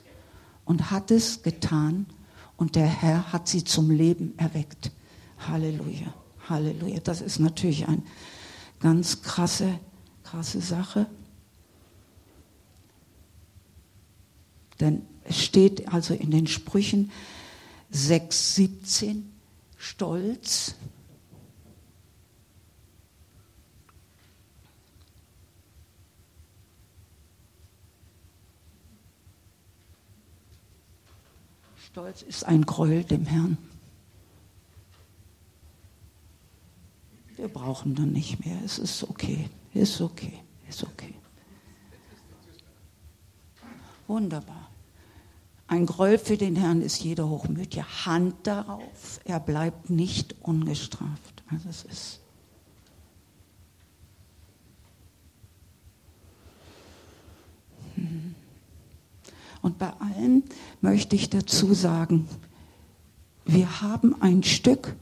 Und 0.69 0.91
hat 0.91 1.09
es 1.09 1.41
getan 1.41 2.05
und 2.55 2.75
der 2.75 2.85
Herr 2.85 3.33
hat 3.33 3.47
sie 3.47 3.63
zum 3.63 3.89
Leben 3.89 4.37
erweckt. 4.37 4.91
Halleluja, 5.47 6.13
Halleluja. 6.47 6.99
Das 6.99 7.21
ist 7.21 7.39
natürlich 7.39 7.87
eine 7.87 8.03
ganz 8.79 9.23
krasse, 9.23 9.79
krasse 10.21 10.61
Sache. 10.61 11.07
Denn 14.79 15.01
es 15.23 15.43
steht 15.43 15.91
also 15.91 16.13
in 16.13 16.29
den 16.29 16.45
Sprüchen 16.45 17.09
6, 17.89 18.53
17, 18.53 19.33
Stolz 19.75 20.75
Stolz 31.91 32.21
ist 32.21 32.45
ein 32.45 32.65
Gräuel 32.65 33.03
dem 33.03 33.25
Herrn. 33.25 33.57
Wir 37.35 37.47
brauchen 37.47 37.95
dann 37.95 38.11
nicht 38.11 38.45
mehr. 38.45 38.57
Es 38.63 38.77
ist 38.77 39.03
okay. 39.03 39.49
Ist 39.73 39.99
okay. 40.01 40.39
Ist 40.67 40.83
okay. 40.83 41.13
Wunderbar. 44.07 44.69
Ein 45.67 45.85
Gräuel 45.85 46.17
für 46.17 46.37
den 46.37 46.55
Herrn 46.55 46.81
ist 46.81 47.03
jeder 47.03 47.29
Hochmütige. 47.29 47.85
Hand 48.05 48.35
darauf. 48.45 49.19
Er 49.23 49.39
bleibt 49.39 49.89
nicht 49.89 50.35
ungestraft. 50.41 51.43
Also 51.49 51.69
es 51.69 51.83
ist. 51.85 52.19
Und 59.61 59.77
bei 59.77 59.91
allem 59.99 60.43
möchte 60.81 61.15
ich 61.15 61.29
dazu 61.29 61.73
sagen, 61.73 62.27
wir 63.45 63.81
haben 63.81 64.21
ein 64.21 64.43
Stück, 64.43 64.95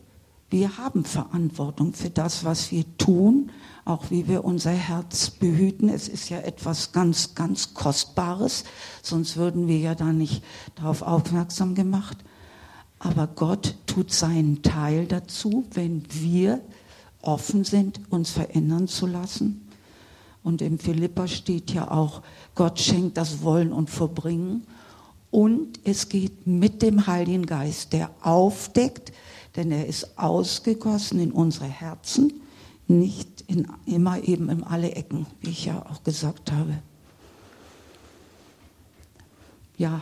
wir 0.49 0.77
haben 0.77 1.03
Verantwortung 1.03 1.93
für 1.93 2.09
das, 2.09 2.45
was 2.45 2.71
wir 2.71 2.85
tun, 2.97 3.51
auch 3.83 4.09
wie 4.09 4.27
wir 4.27 4.45
unser 4.45 4.71
Herz 4.71 5.29
behüten. 5.29 5.89
Es 5.89 6.07
ist 6.07 6.29
ja 6.29 6.39
etwas 6.39 6.91
ganz, 6.91 7.35
ganz 7.35 7.73
Kostbares, 7.73 8.63
sonst 9.01 9.35
würden 9.35 9.67
wir 9.67 9.79
ja 9.79 9.95
da 9.95 10.13
nicht 10.13 10.43
darauf 10.75 11.01
aufmerksam 11.01 11.75
gemacht. 11.75 12.17
Aber 12.99 13.27
Gott 13.27 13.75
tut 13.85 14.11
seinen 14.11 14.61
Teil 14.63 15.05
dazu, 15.05 15.65
wenn 15.73 16.03
wir 16.09 16.61
offen 17.21 17.63
sind, 17.63 17.99
uns 18.09 18.31
verändern 18.31 18.87
zu 18.87 19.05
lassen. 19.05 19.66
Und 20.43 20.61
im 20.61 20.79
Philippa 20.79 21.27
steht 21.27 21.71
ja 21.71 21.91
auch, 21.91 22.21
Gott 22.55 22.79
schenkt 22.79 23.17
das 23.17 23.41
Wollen 23.41 23.73
und 23.73 23.89
Verbringen. 23.89 24.65
Und 25.29 25.79
es 25.83 26.09
geht 26.09 26.47
mit 26.47 26.81
dem 26.81 27.07
Heiligen 27.07 27.45
Geist, 27.45 27.93
der 27.93 28.09
aufdeckt, 28.21 29.11
denn 29.55 29.71
er 29.71 29.87
ist 29.87 30.17
ausgegossen 30.17 31.19
in 31.19 31.31
unsere 31.31 31.65
Herzen, 31.65 32.41
nicht 32.87 33.43
in, 33.47 33.67
immer 33.85 34.23
eben 34.23 34.49
in 34.49 34.63
alle 34.63 34.91
Ecken, 34.91 35.25
wie 35.41 35.49
ich 35.49 35.65
ja 35.65 35.85
auch 35.85 36.03
gesagt 36.03 36.51
habe. 36.51 36.79
Ja, 39.77 40.01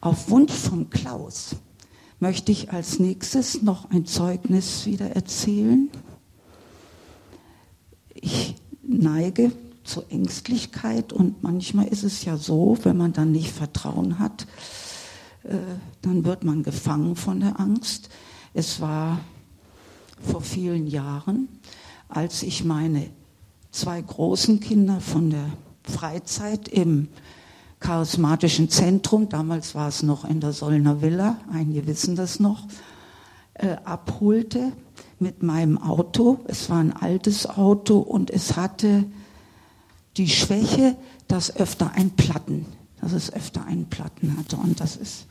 auf 0.00 0.30
Wunsch 0.30 0.52
von 0.52 0.88
Klaus 0.90 1.56
möchte 2.20 2.52
ich 2.52 2.72
als 2.72 2.98
nächstes 2.98 3.62
noch 3.62 3.90
ein 3.90 4.06
Zeugnis 4.06 4.86
wieder 4.86 5.10
erzählen. 5.10 5.90
Ich 8.14 8.54
neige 8.88 9.52
zur 9.84 10.10
Ängstlichkeit 10.10 11.12
und 11.12 11.42
manchmal 11.42 11.86
ist 11.86 12.04
es 12.04 12.24
ja 12.24 12.36
so, 12.36 12.76
wenn 12.82 12.96
man 12.96 13.12
dann 13.12 13.32
nicht 13.32 13.50
Vertrauen 13.50 14.18
hat, 14.18 14.46
äh, 15.44 15.56
dann 16.02 16.24
wird 16.24 16.44
man 16.44 16.62
gefangen 16.62 17.16
von 17.16 17.40
der 17.40 17.60
Angst. 17.60 18.08
Es 18.54 18.80
war 18.80 19.20
vor 20.20 20.40
vielen 20.40 20.86
Jahren, 20.86 21.48
als 22.08 22.42
ich 22.42 22.64
meine 22.64 23.08
zwei 23.70 24.00
großen 24.00 24.60
Kinder 24.60 25.00
von 25.00 25.30
der 25.30 25.50
Freizeit 25.84 26.68
im 26.68 27.08
charismatischen 27.80 28.68
Zentrum, 28.68 29.28
damals 29.28 29.74
war 29.74 29.88
es 29.88 30.02
noch 30.02 30.24
in 30.24 30.40
der 30.40 30.52
Sollner 30.52 31.00
Villa, 31.00 31.38
einige 31.52 31.86
wissen 31.86 32.16
das 32.16 32.40
noch, 32.40 32.66
äh, 33.54 33.76
abholte 33.84 34.72
mit 35.20 35.42
meinem 35.42 35.78
Auto. 35.78 36.38
Es 36.46 36.70
war 36.70 36.78
ein 36.78 36.92
altes 36.92 37.46
Auto 37.48 37.98
und 37.98 38.30
es 38.30 38.56
hatte 38.56 39.04
die 40.16 40.28
Schwäche, 40.28 40.96
dass 41.26 41.54
öfter 41.56 41.92
ein 41.94 42.10
Platten, 42.10 42.66
dass 43.00 43.12
es 43.12 43.32
öfter 43.32 43.64
einen 43.64 43.86
Platten 43.86 44.36
hatte. 44.36 44.56
Und 44.56 44.80
das 44.80 44.96
ist 44.96 45.26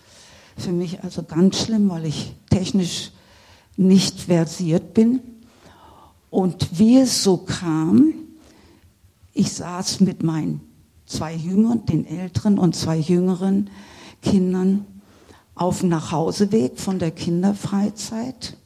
für 0.57 0.71
mich 0.71 1.03
also 1.03 1.23
ganz 1.23 1.63
schlimm, 1.63 1.89
weil 1.89 2.05
ich 2.05 2.33
technisch 2.49 3.11
nicht 3.75 4.21
versiert 4.21 4.93
bin. 4.93 5.19
Und 6.29 6.79
wie 6.79 6.97
es 6.97 7.23
so 7.23 7.37
kam, 7.37 8.13
ich 9.33 9.51
saß 9.53 9.99
mit 10.01 10.23
meinen 10.23 10.61
zwei 11.05 11.33
Jüngern, 11.33 11.85
den 11.85 12.05
älteren 12.05 12.57
und 12.59 12.75
zwei 12.75 12.97
jüngeren 12.97 13.69
Kindern 14.21 14.85
auf 15.55 15.79
dem 15.79 15.89
Nachhauseweg 15.89 16.79
von 16.79 16.99
der 16.99 17.11
Kinderfreizeit 17.11 18.57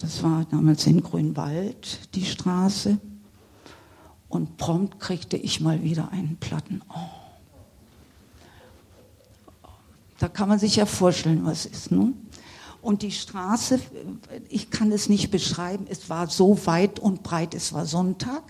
das 0.00 0.22
war 0.22 0.46
damals 0.50 0.86
in 0.86 1.02
Grünwald 1.02 2.14
die 2.14 2.24
Straße. 2.24 2.98
Und 4.28 4.56
prompt 4.56 4.98
kriegte 4.98 5.36
ich 5.36 5.60
mal 5.60 5.82
wieder 5.82 6.10
einen 6.10 6.36
Platten. 6.38 6.82
Oh. 6.88 7.20
Da 10.18 10.28
kann 10.28 10.48
man 10.48 10.58
sich 10.58 10.76
ja 10.76 10.86
vorstellen, 10.86 11.44
was 11.44 11.66
ist 11.66 11.90
nun. 11.90 12.14
Und 12.82 13.02
die 13.02 13.12
Straße, 13.12 13.80
ich 14.48 14.70
kann 14.70 14.90
es 14.92 15.08
nicht 15.08 15.30
beschreiben, 15.30 15.86
es 15.88 16.08
war 16.08 16.28
so 16.28 16.66
weit 16.66 16.98
und 16.98 17.22
breit, 17.22 17.54
es 17.54 17.72
war 17.72 17.84
Sonntag, 17.84 18.42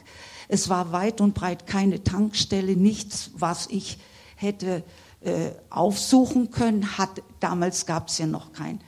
es 0.48 0.68
war 0.68 0.92
weit 0.92 1.20
und 1.20 1.34
breit 1.34 1.66
keine 1.66 2.04
Tankstelle, 2.04 2.76
nichts, 2.76 3.30
was 3.34 3.66
ich 3.68 3.98
hätte 4.36 4.84
äh, 5.20 5.50
aufsuchen 5.68 6.50
können. 6.50 6.98
Hat, 6.98 7.22
damals 7.40 7.86
gab 7.86 8.08
es 8.08 8.18
ja 8.18 8.26
noch 8.26 8.52
kein 8.52 8.80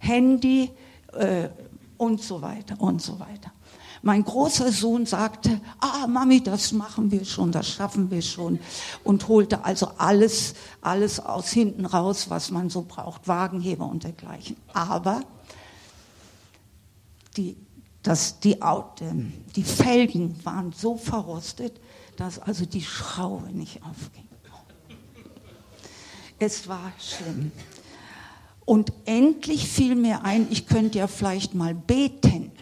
Handy, 0.00 0.70
äh, 1.12 1.48
und 1.98 2.22
so 2.22 2.40
weiter 2.40 2.80
und 2.80 3.02
so 3.02 3.20
weiter. 3.20 3.52
Mein 4.02 4.24
großer 4.24 4.70
Sohn 4.70 5.06
sagte, 5.06 5.60
ah, 5.80 6.06
Mami, 6.06 6.42
das 6.42 6.72
machen 6.72 7.10
wir 7.10 7.24
schon, 7.24 7.50
das 7.50 7.68
schaffen 7.68 8.10
wir 8.10 8.22
schon. 8.22 8.60
Und 9.02 9.26
holte 9.28 9.64
also 9.64 9.90
alles, 9.98 10.54
alles 10.80 11.18
aus 11.20 11.50
hinten 11.50 11.84
raus, 11.84 12.30
was 12.30 12.50
man 12.50 12.70
so 12.70 12.82
braucht, 12.82 13.26
Wagenheber 13.26 13.86
und 13.86 14.04
dergleichen. 14.04 14.56
Aber 14.72 15.22
die, 17.36 17.56
das, 18.02 18.38
die, 18.40 18.56
die 19.56 19.64
Felgen 19.64 20.36
waren 20.44 20.72
so 20.72 20.96
verrostet, 20.96 21.80
dass 22.16 22.38
also 22.38 22.66
die 22.66 22.82
Schraube 22.82 23.48
nicht 23.52 23.82
aufging. 23.82 24.28
Es 26.38 26.68
war 26.68 26.92
schlimm. 27.00 27.50
Und 28.68 28.92
endlich 29.06 29.66
fiel 29.66 29.94
mir 29.94 30.26
ein, 30.26 30.46
ich 30.50 30.66
könnte 30.66 30.98
ja 30.98 31.06
vielleicht 31.06 31.54
mal 31.54 31.74
beten. 31.74 32.52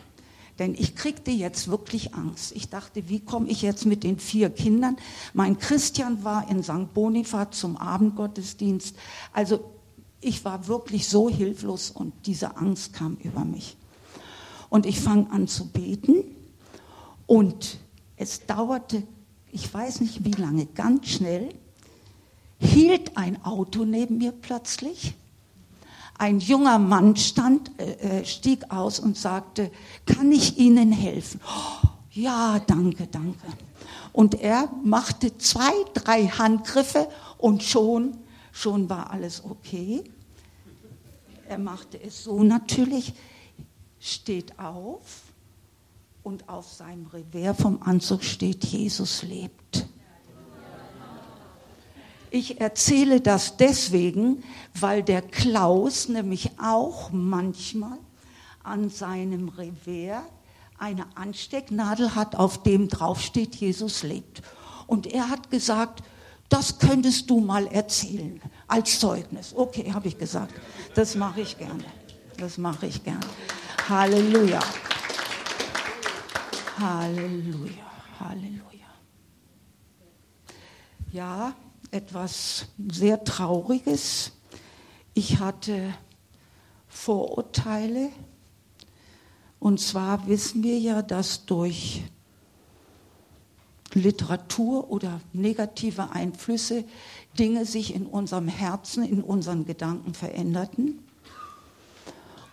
Denn 0.57 0.77
ich 0.79 0.95
kriegte 0.95 1.33
jetzt 1.33 1.67
wirklich 1.67 2.15
Angst. 2.15 2.53
Ich 2.55 2.69
dachte, 2.69 3.09
wie 3.09 3.19
komme 3.19 3.49
ich 3.49 3.61
jetzt 3.61 3.87
mit 3.87 4.05
den 4.05 4.21
vier 4.21 4.51
Kindern? 4.51 4.99
Mein 5.35 5.59
Christian 5.59 6.23
war 6.23 6.49
in 6.49 6.63
St. 6.63 6.95
Bonifat 6.95 7.57
zum 7.57 7.77
Abendgottesdienst. 7.77 8.95
Also 9.33 9.65
ich 10.21 10.45
war 10.45 10.69
wirklich 10.69 11.09
so 11.09 11.29
hilflos 11.29 11.91
und 11.91 12.15
diese 12.27 12.57
Angst 12.57 12.93
kam 12.93 13.17
über 13.25 13.45
mich. 13.45 13.77
Und 14.69 14.87
ich 14.87 15.01
fang 15.01 15.33
an 15.33 15.49
zu 15.49 15.67
beten 15.73 16.23
und 17.27 17.79
es 18.17 18.47
dauerte, 18.47 19.03
ich 19.51 19.75
weiß 19.75 20.03
nicht 20.03 20.25
wie 20.25 20.41
lange, 20.41 20.67
ganz 20.67 21.09
schnell, 21.09 21.49
hielt 22.61 23.17
ein 23.17 23.45
Auto 23.45 23.85
neben 23.85 24.19
mir 24.19 24.31
plötzlich 24.31 25.17
ein 26.19 26.41
junger 26.41 26.79
Mann 26.79 27.17
stand, 27.17 27.71
äh, 27.79 28.21
äh, 28.21 28.25
stieg 28.25 28.71
aus 28.71 28.99
und 29.01 29.17
sagte, 29.17 29.71
kann 30.07 30.33
ich 30.33 30.59
Ihnen 30.59 30.93
helfen? 30.93 31.41
Oh, 31.47 31.89
ja, 32.11 32.59
danke, 32.67 33.07
danke. 33.07 33.47
Und 34.13 34.41
er 34.41 34.71
machte 34.83 35.37
zwei, 35.37 35.73
drei 35.93 36.27
Handgriffe 36.27 37.09
und 37.39 37.63
schon, 37.63 38.17
schon 38.51 38.89
war 38.89 39.11
alles 39.11 39.45
okay. 39.45 40.05
Er 41.49 41.59
machte 41.59 42.03
es 42.03 42.25
so 42.25 42.43
natürlich, 42.43 43.13
steht 44.01 44.59
auf 44.59 45.23
und 46.23 46.49
auf 46.49 46.73
seinem 46.73 47.07
Revers 47.07 47.61
vom 47.61 47.83
Anzug 47.83 48.25
steht, 48.25 48.65
Jesus 48.65 49.23
lebt. 49.23 49.87
Ich 52.31 52.61
erzähle 52.61 53.21
das 53.21 53.57
deswegen, 53.57 54.43
weil 54.79 55.03
der 55.03 55.23
Klaus 55.23 56.09
nämlich 56.09 56.51
auch 56.61 57.11
manchmal 57.13 57.99
an 58.63 58.91
seinem 58.91 59.49
Revers 59.49 60.23
eine 60.79 61.07
Anstecknadel 61.17 62.15
hat, 62.15 62.37
auf 62.37 62.63
dem 62.63 62.89
draufsteht, 62.89 63.55
Jesus 63.55 64.03
lebt. 64.03 64.43
Und 64.87 65.07
er 65.07 65.31
hat 65.31 65.51
gesagt, 65.51 66.03
das 66.49 66.79
könntest 66.79 67.31
du 67.31 67.41
mal 67.41 67.67
erzählen 67.67 68.41
als 68.69 69.01
Zeugnis. 69.01 69.53
Okay, 69.55 69.93
habe 69.93 70.09
ich 70.09 70.19
gesagt. 70.19 70.55
Das 70.95 71.15
mache 71.15 71.41
ich 71.41 71.57
gerne. 71.59 71.85
Das 72.39 72.59
mache 72.59 72.87
ich 72.87 73.03
gerne. 73.03 73.27
Halleluja. 73.89 74.61
Halleluja. 76.79 77.73
Halleluja. 78.21 78.63
Ja, 81.13 81.55
etwas 81.91 82.67
sehr 82.91 83.25
Trauriges. 83.25 84.33
Ich 85.15 85.39
hatte 85.39 85.95
Vorurteile. 86.89 88.11
Und 89.59 89.81
zwar 89.81 90.27
wissen 90.29 90.63
wir 90.63 90.79
ja, 90.79 91.03
dass 91.03 91.47
durch 91.47 92.05
Literatur 93.95 94.91
oder 94.91 95.21
negative 95.33 96.11
Einflüsse 96.11 96.85
Dinge 97.39 97.65
sich 97.65 97.95
in 97.95 98.07
unserem 98.07 98.49
Herzen, 98.49 99.05
in 99.05 99.23
unseren 99.23 99.65
Gedanken 99.65 100.15
veränderten. 100.15 100.99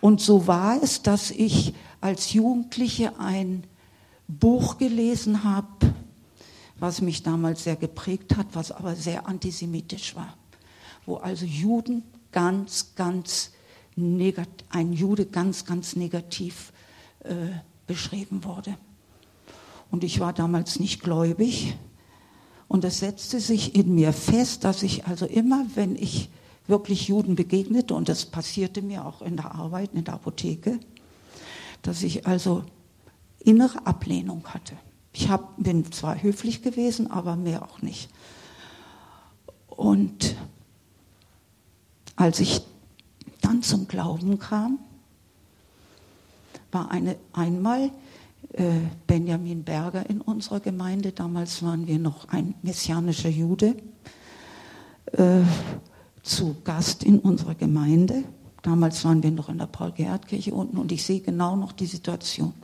Und 0.00 0.20
so 0.20 0.46
war 0.46 0.82
es, 0.82 1.02
dass 1.02 1.30
ich 1.30 1.74
als 2.00 2.32
Jugendliche 2.32 3.18
ein 3.18 3.64
Buch 4.28 4.78
gelesen 4.78 5.44
habe, 5.44 5.93
was 6.84 7.00
mich 7.00 7.22
damals 7.22 7.64
sehr 7.64 7.76
geprägt 7.76 8.36
hat, 8.36 8.48
was 8.52 8.70
aber 8.70 8.94
sehr 8.94 9.26
antisemitisch 9.26 10.14
war. 10.16 10.36
Wo 11.06 11.16
also 11.16 11.46
Juden 11.46 12.02
ganz, 12.30 12.94
ganz 12.94 13.52
negativ, 13.96 14.66
ein 14.68 14.92
Jude 14.92 15.24
ganz, 15.24 15.64
ganz 15.64 15.96
negativ 15.96 16.74
äh, 17.20 17.32
beschrieben 17.86 18.44
wurde. 18.44 18.76
Und 19.90 20.04
ich 20.04 20.20
war 20.20 20.34
damals 20.34 20.78
nicht 20.78 21.02
gläubig. 21.02 21.74
Und 22.68 22.84
es 22.84 22.98
setzte 22.98 23.40
sich 23.40 23.74
in 23.74 23.94
mir 23.94 24.12
fest, 24.12 24.64
dass 24.64 24.82
ich 24.82 25.06
also 25.06 25.24
immer, 25.24 25.64
wenn 25.76 25.96
ich 25.96 26.28
wirklich 26.66 27.08
Juden 27.08 27.34
begegnete, 27.34 27.94
und 27.94 28.10
das 28.10 28.26
passierte 28.26 28.82
mir 28.82 29.06
auch 29.06 29.22
in 29.22 29.36
der 29.36 29.54
Arbeit, 29.54 29.94
in 29.94 30.04
der 30.04 30.14
Apotheke, 30.14 30.78
dass 31.80 32.02
ich 32.02 32.26
also 32.26 32.62
innere 33.38 33.86
Ablehnung 33.86 34.44
hatte. 34.48 34.76
Ich 35.14 35.30
hab, 35.30 35.54
bin 35.56 35.90
zwar 35.92 36.20
höflich 36.20 36.60
gewesen, 36.62 37.08
aber 37.10 37.36
mehr 37.36 37.62
auch 37.62 37.80
nicht. 37.82 38.10
Und 39.68 40.34
als 42.16 42.40
ich 42.40 42.62
dann 43.40 43.62
zum 43.62 43.86
Glauben 43.86 44.40
kam, 44.40 44.80
war 46.72 46.90
eine, 46.90 47.16
einmal 47.32 47.92
äh, 48.54 48.80
Benjamin 49.06 49.62
Berger 49.62 50.08
in 50.10 50.20
unserer 50.20 50.58
Gemeinde, 50.58 51.12
damals 51.12 51.62
waren 51.62 51.86
wir 51.86 52.00
noch 52.00 52.28
ein 52.30 52.54
messianischer 52.62 53.28
Jude, 53.28 53.76
äh, 55.12 55.42
zu 56.24 56.56
Gast 56.64 57.04
in 57.04 57.20
unserer 57.20 57.54
Gemeinde. 57.54 58.24
Damals 58.62 59.04
waren 59.04 59.22
wir 59.22 59.30
noch 59.30 59.48
in 59.48 59.58
der 59.58 59.66
Paul-Gerhardt-Kirche 59.66 60.54
unten 60.54 60.78
und 60.78 60.90
ich 60.90 61.04
sehe 61.04 61.20
genau 61.20 61.54
noch 61.54 61.70
die 61.70 61.86
Situation. 61.86 62.54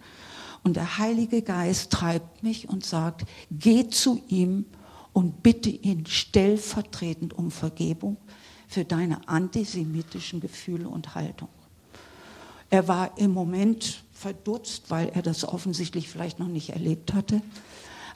Und 0.62 0.76
der 0.76 0.98
Heilige 0.98 1.42
Geist 1.42 1.90
treibt 1.90 2.42
mich 2.42 2.68
und 2.68 2.84
sagt, 2.84 3.24
geh 3.50 3.88
zu 3.88 4.22
ihm 4.28 4.66
und 5.12 5.42
bitte 5.42 5.70
ihn 5.70 6.06
stellvertretend 6.06 7.32
um 7.32 7.50
Vergebung 7.50 8.16
für 8.68 8.84
deine 8.84 9.28
antisemitischen 9.28 10.40
Gefühle 10.40 10.88
und 10.88 11.14
Haltung. 11.14 11.48
Er 12.68 12.86
war 12.86 13.18
im 13.18 13.32
Moment 13.32 14.04
verdutzt, 14.12 14.90
weil 14.90 15.08
er 15.08 15.22
das 15.22 15.44
offensichtlich 15.44 16.08
vielleicht 16.08 16.38
noch 16.38 16.48
nicht 16.48 16.70
erlebt 16.70 17.12
hatte. 17.14 17.42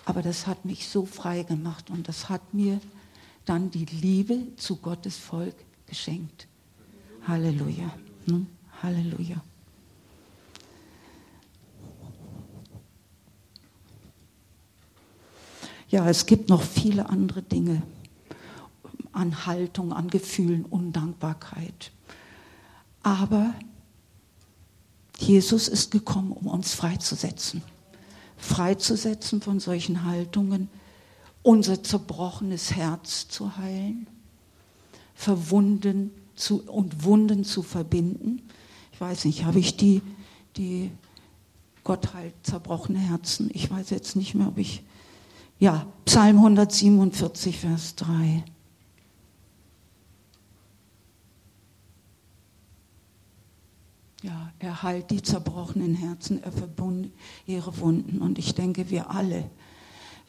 Aber 0.04 0.22
das 0.22 0.46
hat 0.46 0.64
mich 0.64 0.88
so 0.88 1.06
frei 1.06 1.42
gemacht 1.42 1.90
und 1.90 2.08
das 2.08 2.28
hat 2.28 2.54
mir 2.54 2.80
dann 3.46 3.70
die 3.70 3.86
Liebe 3.86 4.38
zu 4.56 4.76
Gottes 4.76 5.16
Volk 5.16 5.56
geschenkt. 5.86 6.46
Halleluja. 7.26 7.92
Hm? 8.26 8.46
Halleluja. 8.82 9.42
Ja, 15.88 16.08
es 16.08 16.26
gibt 16.26 16.48
noch 16.48 16.62
viele 16.62 17.08
andere 17.08 17.42
Dinge 17.42 17.82
an 19.12 19.46
Haltung, 19.46 19.92
an 19.92 20.08
Gefühlen, 20.08 20.64
Undankbarkeit. 20.64 21.92
Aber 23.02 23.54
Jesus 25.18 25.68
ist 25.68 25.90
gekommen, 25.90 26.32
um 26.32 26.46
uns 26.48 26.74
freizusetzen. 26.74 27.62
Freizusetzen 28.36 29.40
von 29.40 29.60
solchen 29.60 30.04
Haltungen, 30.04 30.68
unser 31.42 31.82
zerbrochenes 31.82 32.74
Herz 32.74 33.28
zu 33.28 33.56
heilen, 33.56 34.06
verwunden 35.14 36.10
zu, 36.34 36.62
und 36.62 37.04
Wunden 37.04 37.44
zu 37.44 37.62
verbinden. 37.62 38.42
Ich 38.92 39.00
weiß 39.00 39.26
nicht, 39.26 39.44
habe 39.44 39.60
ich 39.60 39.76
die, 39.76 40.02
die 40.56 40.90
Gott 41.84 42.08
zerbrochene 42.42 42.98
Herzen? 42.98 43.50
Ich 43.52 43.70
weiß 43.70 43.90
jetzt 43.90 44.16
nicht 44.16 44.34
mehr, 44.34 44.48
ob 44.48 44.58
ich 44.58 44.82
ja, 45.58 45.86
Psalm 46.04 46.36
147, 46.36 47.58
Vers 47.58 47.94
3. 47.96 48.44
Ja, 54.22 54.52
er 54.58 54.82
heilt 54.82 55.10
die 55.10 55.22
zerbrochenen 55.22 55.94
Herzen, 55.94 56.42
er 56.42 56.52
verbund 56.52 57.10
ihre 57.46 57.78
Wunden. 57.78 58.18
Und 58.18 58.38
ich 58.38 58.54
denke, 58.54 58.90
wir 58.90 59.10
alle, 59.10 59.50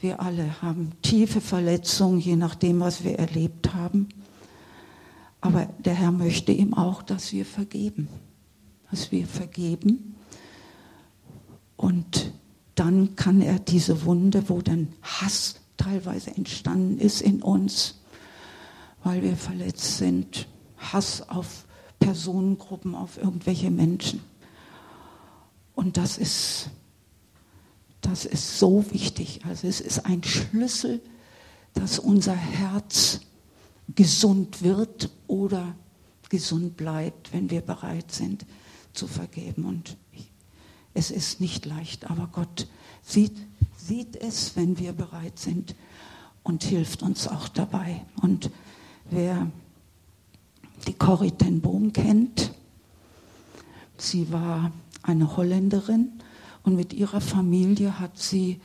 wir 0.01 0.19
alle 0.21 0.61
haben 0.61 0.91
tiefe 1.01 1.39
Verletzungen, 1.39 2.19
je 2.19 2.35
nachdem, 2.35 2.81
was 2.81 3.03
wir 3.03 3.17
erlebt 3.17 3.73
haben. 3.73 4.09
Aber 5.39 5.67
der 5.79 5.93
Herr 5.93 6.11
möchte 6.11 6.51
ihm 6.51 6.73
auch, 6.73 7.03
dass 7.03 7.31
wir 7.31 7.45
vergeben. 7.45 8.09
Dass 8.91 9.11
wir 9.11 9.27
vergeben 9.27 10.15
und 11.75 12.24
dann 12.75 13.15
kann 13.15 13.41
er 13.41 13.59
diese 13.59 14.05
Wunde, 14.05 14.49
wo 14.49 14.61
dann 14.61 14.93
Hass 15.01 15.55
teilweise 15.77 16.35
entstanden 16.35 16.99
ist 16.99 17.21
in 17.21 17.41
uns, 17.41 18.01
weil 19.03 19.23
wir 19.23 19.37
verletzt 19.37 19.97
sind, 19.97 20.47
Hass 20.77 21.27
auf 21.29 21.65
Personengruppen, 21.99 22.95
auf 22.95 23.17
irgendwelche 23.17 23.71
Menschen. 23.71 24.21
Und 25.73 25.97
das 25.97 26.17
ist, 26.17 26.69
Das 28.01 28.23
ist 28.23 28.59
so 28.59 28.85
wichtig. 28.91 29.39
Also 29.45 29.67
es 29.67 29.81
ist 29.81 30.05
ein 30.05 30.23
Schlüssel, 30.23 31.01
dass 31.73 31.97
unser 31.97 32.35
Herz 32.35 33.19
gesund 33.95 34.61
wird 34.61 35.09
oder 35.25 35.75
gesund 36.29 36.77
bleibt, 36.77 37.33
wenn 37.33 37.49
wir 37.49 37.61
bereit 37.61 38.11
sind 38.11 38.45
zu 38.93 39.07
vergeben. 39.07 39.65
Und 39.65 39.97
es 40.95 41.11
ist 41.11 41.41
nicht 41.41 41.65
leicht, 41.65 42.09
aber 42.09 42.29
Gott 42.31 42.67
sieht, 43.03 43.37
sieht 43.77 44.15
es, 44.15 44.55
wenn 44.55 44.79
wir 44.79 44.93
bereit 44.93 45.37
sind 45.37 45.75
und 46.41 46.63
hilft 46.63 47.03
uns 47.03 47.27
auch 47.27 47.49
dabei. 47.49 48.03
Und 48.21 48.49
wer 49.11 49.51
die 50.87 50.93
Corrie 50.93 51.31
ten 51.31 51.61
Boom 51.61 51.91
kennt, 51.93 52.53
sie 53.97 54.31
war 54.31 54.71
eine 55.03 55.35
Holländerin 55.35 56.13
und 56.63 56.75
mit 56.75 56.93
ihrer 56.93 57.21
Familie 57.21 57.99
hat 57.99 58.17
sie 58.17 58.61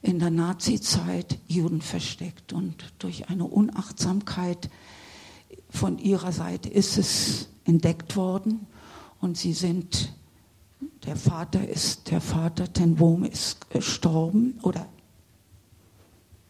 in 0.00 0.20
der 0.20 0.30
Nazizeit 0.30 1.38
Juden 1.48 1.80
versteckt 1.80 2.52
und 2.52 2.92
durch 2.98 3.28
eine 3.28 3.44
Unachtsamkeit 3.44 4.70
von 5.70 5.98
ihrer 5.98 6.30
Seite 6.30 6.68
ist 6.68 6.98
es 6.98 7.48
entdeckt 7.64 8.14
worden 8.14 8.66
und 9.20 9.36
sie 9.36 9.54
sind, 9.54 10.12
der 11.06 11.16
Vater 11.16 11.66
ist, 11.68 12.10
der 12.10 12.20
Vater 12.20 12.72
Ten 12.72 12.94
Boom 12.96 13.24
ist 13.24 13.70
gestorben 13.70 14.58
oder 14.62 14.86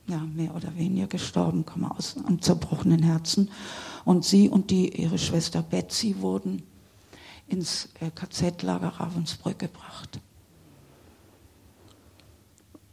ja, 0.06 0.18
mehr 0.18 0.54
oder 0.54 0.76
weniger 0.76 1.06
gestorben, 1.06 1.64
kann 1.64 1.80
man 1.80 1.92
aus 1.92 2.16
einem 2.16 2.40
zerbrochenen 2.42 3.02
Herzen. 3.02 3.50
Und 4.04 4.24
sie 4.24 4.48
und 4.48 4.70
die, 4.70 5.00
ihre 5.00 5.18
Schwester 5.18 5.62
Betsy 5.62 6.16
wurden 6.20 6.62
ins 7.48 7.88
äh, 8.00 8.10
KZ-Lager 8.10 8.88
Ravensbrück 8.88 9.58
gebracht. 9.58 10.20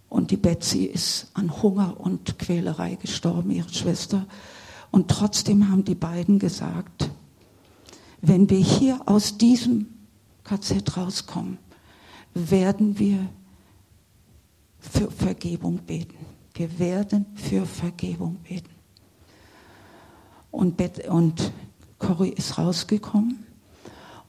Und 0.08 0.32
die 0.32 0.38
Betsy 0.38 0.86
ist 0.86 1.32
an 1.34 1.62
Hunger 1.62 2.00
und 2.00 2.40
Quälerei 2.40 2.96
gestorben, 2.96 3.52
ihre 3.52 3.74
Schwester. 3.74 4.26
Und 4.90 5.10
trotzdem 5.10 5.70
haben 5.70 5.86
die 5.86 5.96
beiden 5.96 6.40
gesagt, 6.40 7.10
wenn 8.22 8.50
wir 8.50 8.60
hier 8.60 9.02
aus 9.06 9.38
diesem 9.38 9.88
KZ 10.44 10.98
rauskommen, 10.98 11.58
werden 12.34 12.98
wir 12.98 13.30
für 14.80 15.12
Vergebung 15.12 15.78
beten. 15.80 16.18
Wir 16.54 16.80
werden 16.80 17.26
für 17.36 17.66
Vergebung 17.66 18.38
beten. 18.38 18.70
Und, 20.50 20.78
Bet 20.78 21.08
und 21.08 21.52
Corrie 21.98 22.30
ist 22.30 22.58
rausgekommen 22.58 23.46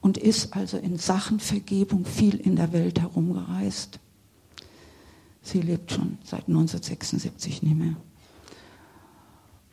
und 0.00 0.18
ist 0.18 0.54
also 0.54 0.76
in 0.76 0.98
Sachen 0.98 1.40
Vergebung 1.40 2.04
viel 2.04 2.36
in 2.36 2.56
der 2.56 2.72
Welt 2.72 3.00
herumgereist. 3.00 3.98
Sie 5.42 5.60
lebt 5.60 5.90
schon 5.90 6.18
seit 6.22 6.46
1976 6.48 7.62
nicht 7.62 7.76
mehr. 7.76 7.96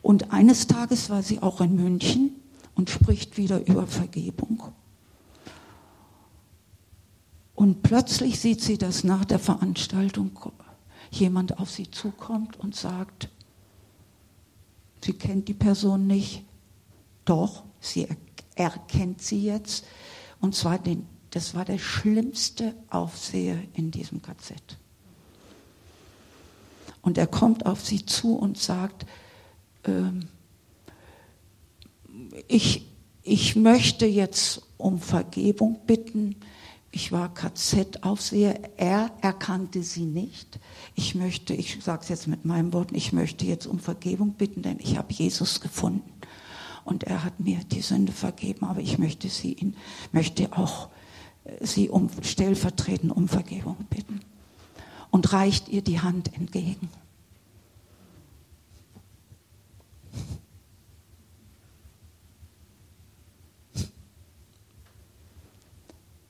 Und 0.01 0.31
eines 0.31 0.65
Tages 0.65 1.09
war 1.09 1.21
sie 1.21 1.41
auch 1.41 1.61
in 1.61 1.75
München 1.75 2.31
und 2.73 2.89
spricht 2.89 3.37
wieder 3.37 3.67
über 3.67 3.85
Vergebung. 3.85 4.63
Und 7.59 7.83
plötzlich 7.83 8.39
sieht 8.39 8.61
sie, 8.61 8.77
dass 8.77 9.03
nach 9.03 9.25
der 9.25 9.37
Veranstaltung 9.37 10.31
jemand 11.11 11.59
auf 11.59 11.69
sie 11.69 11.91
zukommt 11.91 12.57
und 12.57 12.73
sagt, 12.73 13.27
sie 15.03 15.11
kennt 15.11 15.49
die 15.49 15.53
Person 15.53 16.07
nicht, 16.07 16.45
doch, 17.25 17.63
sie 17.81 18.07
erkennt 18.55 19.21
sie 19.21 19.43
jetzt. 19.43 19.83
Und 20.39 20.55
zwar, 20.55 20.79
den, 20.79 21.05
das 21.31 21.53
war 21.53 21.65
der 21.65 21.79
schlimmste 21.79 22.75
Aufseher 22.89 23.61
in 23.73 23.91
diesem 23.91 24.21
KZ. 24.21 24.55
Und 27.01 27.17
er 27.17 27.27
kommt 27.27 27.65
auf 27.65 27.85
sie 27.85 28.05
zu 28.05 28.37
und 28.37 28.57
sagt, 28.57 29.05
ähm, 29.83 30.29
ich, 32.47 32.87
ich 33.23 33.57
möchte 33.57 34.05
jetzt 34.05 34.61
um 34.77 35.01
Vergebung 35.01 35.81
bitten 35.85 36.37
ich 36.91 37.11
war 37.11 37.33
KZ-Aufseher, 37.33 38.59
er 38.77 39.11
erkannte 39.21 39.83
sie 39.83 40.05
nicht. 40.05 40.59
Ich 40.95 41.13
möchte, 41.13 41.53
ich 41.53 41.83
sage 41.83 42.01
es 42.03 42.09
jetzt 42.09 42.27
mit 42.27 42.45
meinen 42.45 42.73
Worten, 42.73 42.95
ich 42.95 43.13
möchte 43.13 43.45
jetzt 43.45 43.67
um 43.67 43.79
Vergebung 43.79 44.33
bitten, 44.33 44.63
denn 44.63 44.79
ich 44.79 44.97
habe 44.97 45.13
Jesus 45.13 45.61
gefunden. 45.61 46.11
Und 46.85 47.03
er 47.03 47.23
hat 47.23 47.39
mir 47.39 47.59
die 47.71 47.81
Sünde 47.81 48.11
vergeben, 48.11 48.65
aber 48.65 48.79
ich 48.79 48.97
möchte 48.97 49.29
sie 49.29 49.53
ihn, 49.53 49.75
möchte 50.11 50.51
auch 50.53 50.89
äh, 51.43 51.63
sie 51.63 51.89
um 51.89 52.09
stellvertretend 52.23 53.15
um 53.15 53.27
Vergebung 53.27 53.77
bitten. 53.89 54.21
Und 55.11 55.31
reicht 55.33 55.69
ihr 55.69 55.83
die 55.83 56.01
Hand 56.01 56.35
entgegen. 56.35 56.89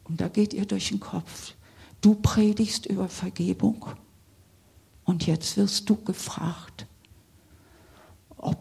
Und 0.10 0.19
da 0.19 0.28
geht 0.28 0.54
ihr 0.54 0.65
durch 0.65 0.89
den 0.89 1.00
Kopf. 1.00 1.54
Du 2.02 2.15
predigst 2.15 2.88
über 2.88 3.08
Vergebung 3.08 3.86
und 5.06 5.28
jetzt 5.28 5.56
wirst 5.58 5.89
du 5.89 5.95
gefragt, 5.95 6.88
ob 8.38 8.60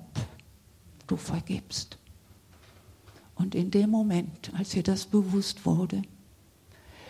du 1.07 1.17
vergibst. 1.17 1.99
Und 3.35 3.55
in 3.55 3.71
dem 3.71 3.91
Moment, 3.91 4.53
als 4.55 4.75
ihr 4.75 4.83
das 4.83 5.07
bewusst 5.07 5.65
wurde, 5.65 6.03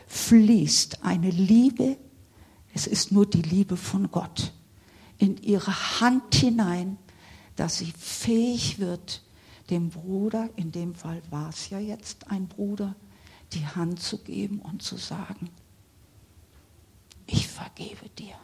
fließt 0.07 1.05
eine 1.05 1.31
Liebe, 1.31 1.97
es 2.75 2.87
ist 2.87 3.11
nur 3.11 3.27
die 3.27 3.43
Liebe 3.43 3.77
von 3.77 4.11
Gott, 4.11 4.53
in 5.17 5.37
ihre 5.39 6.01
Hand 6.01 6.35
hinein, 6.35 6.99
dass 7.57 7.79
sie 7.79 7.93
fähig 7.97 8.79
wird, 8.79 9.23
dem 9.71 9.89
Bruder, 9.89 10.49
in 10.57 10.71
dem 10.71 10.95
Fall 10.95 11.23
war 11.31 11.49
es 11.49 11.71
ja 11.71 11.79
jetzt 11.79 12.31
ein 12.31 12.47
Bruder, 12.47 12.95
die 13.53 13.67
Hand 13.67 14.01
zu 14.01 14.19
geben 14.19 14.61
und 14.61 14.83
zu 14.83 14.97
sagen, 14.97 15.51
ich 17.27 17.47
vergebe 17.49 18.09
dir. 18.11 18.35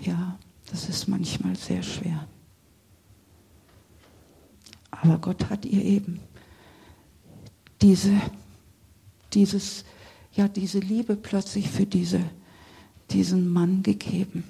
Ja, 0.00 0.38
das 0.70 0.88
ist 0.88 1.08
manchmal 1.08 1.56
sehr 1.56 1.82
schwer. 1.82 2.26
Aber 4.90 5.18
Gott 5.18 5.48
hat 5.50 5.64
ihr 5.64 5.84
eben 5.84 6.20
diese, 7.82 8.20
dieses, 9.32 9.84
ja, 10.32 10.48
diese 10.48 10.78
Liebe 10.78 11.16
plötzlich 11.16 11.68
für 11.68 11.86
diese, 11.86 12.22
diesen 13.10 13.48
Mann 13.48 13.82
gegeben. 13.82 14.44